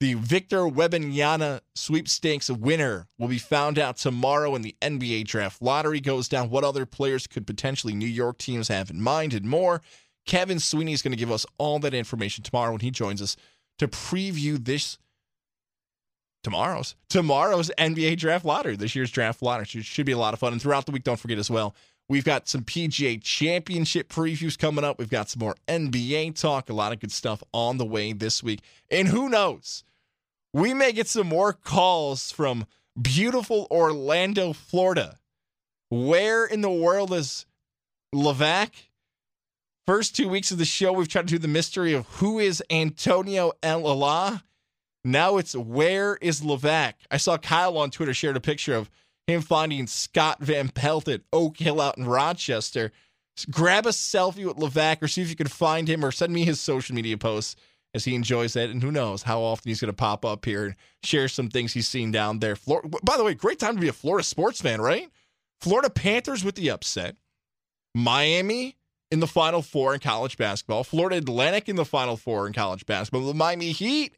[0.00, 6.00] The Victor Wembanyama sweepstakes winner will be found out tomorrow when the NBA draft lottery
[6.00, 6.48] goes down.
[6.48, 9.82] What other players could potentially New York teams have in mind and more.
[10.26, 13.36] Kevin Sweeney is going to give us all that information tomorrow when he joins us
[13.78, 14.96] to preview this
[16.42, 19.66] tomorrow's tomorrow's NBA draft lottery, this year's draft lottery.
[19.66, 20.52] Should be a lot of fun.
[20.52, 21.74] And throughout the week, don't forget as well,
[22.08, 24.98] we've got some PGA championship previews coming up.
[24.98, 28.42] We've got some more NBA talk, a lot of good stuff on the way this
[28.42, 28.60] week.
[28.90, 29.84] And who knows?
[30.52, 32.66] we may get some more calls from
[33.00, 35.18] beautiful Orlando, Florida.
[35.88, 37.46] Where in the world is
[38.14, 38.70] Levac?
[39.86, 42.62] First two weeks of the show, we've tried to do the mystery of who is
[42.70, 43.82] Antonio El
[45.04, 46.94] Now it's where is Levac?
[47.10, 48.90] I saw Kyle on Twitter shared a picture of
[49.26, 52.92] him finding Scott Van Pelt at Oak Hill out in Rochester.
[53.50, 56.44] Grab a selfie with Levac or see if you can find him or send me
[56.44, 57.56] his social media posts
[57.94, 58.70] as he enjoys it.
[58.70, 61.72] And who knows how often he's going to pop up here and share some things
[61.72, 62.56] he's seen down there.
[62.56, 65.08] Florida, by the way, great time to be a Florida sports fan, right?
[65.60, 67.16] Florida Panthers with the upset.
[67.94, 68.76] Miami
[69.10, 70.84] in the Final Four in college basketball.
[70.84, 73.26] Florida Atlantic in the Final Four in college basketball.
[73.26, 74.14] The Miami Heat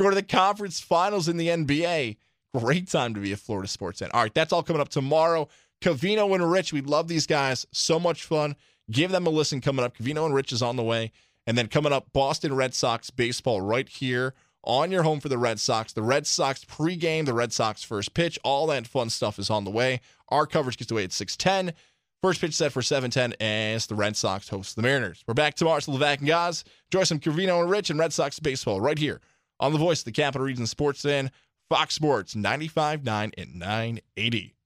[0.00, 2.16] go to the conference finals in the NBA.
[2.58, 4.10] Great time to be a Florida sports fan.
[4.14, 5.46] All right, that's all coming up tomorrow.
[5.82, 7.66] Covino and Rich, we love these guys.
[7.70, 8.56] So much fun.
[8.90, 9.96] Give them a listen coming up.
[9.96, 11.12] Covino and Rich is on the way.
[11.46, 14.34] And then coming up, Boston Red Sox baseball right here
[14.64, 15.92] on your home for the Red Sox.
[15.92, 19.64] The Red Sox pregame, the Red Sox first pitch, all that fun stuff is on
[19.64, 20.00] the way.
[20.30, 21.74] Our coverage gets away at 610.
[22.22, 25.24] First pitch set for 710 as the Red Sox host the Mariners.
[25.26, 25.78] We're back tomorrow.
[25.78, 26.64] It's Levac and Goz.
[26.90, 29.20] Join some Covino and Rich and Red Sox baseball right here
[29.60, 31.30] on the voice of the Capital Region Sports Fan,
[31.68, 34.56] Fox Sports 95.9 and 980.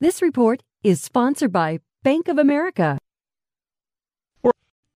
[0.00, 2.98] This report is sponsored by Bank of America.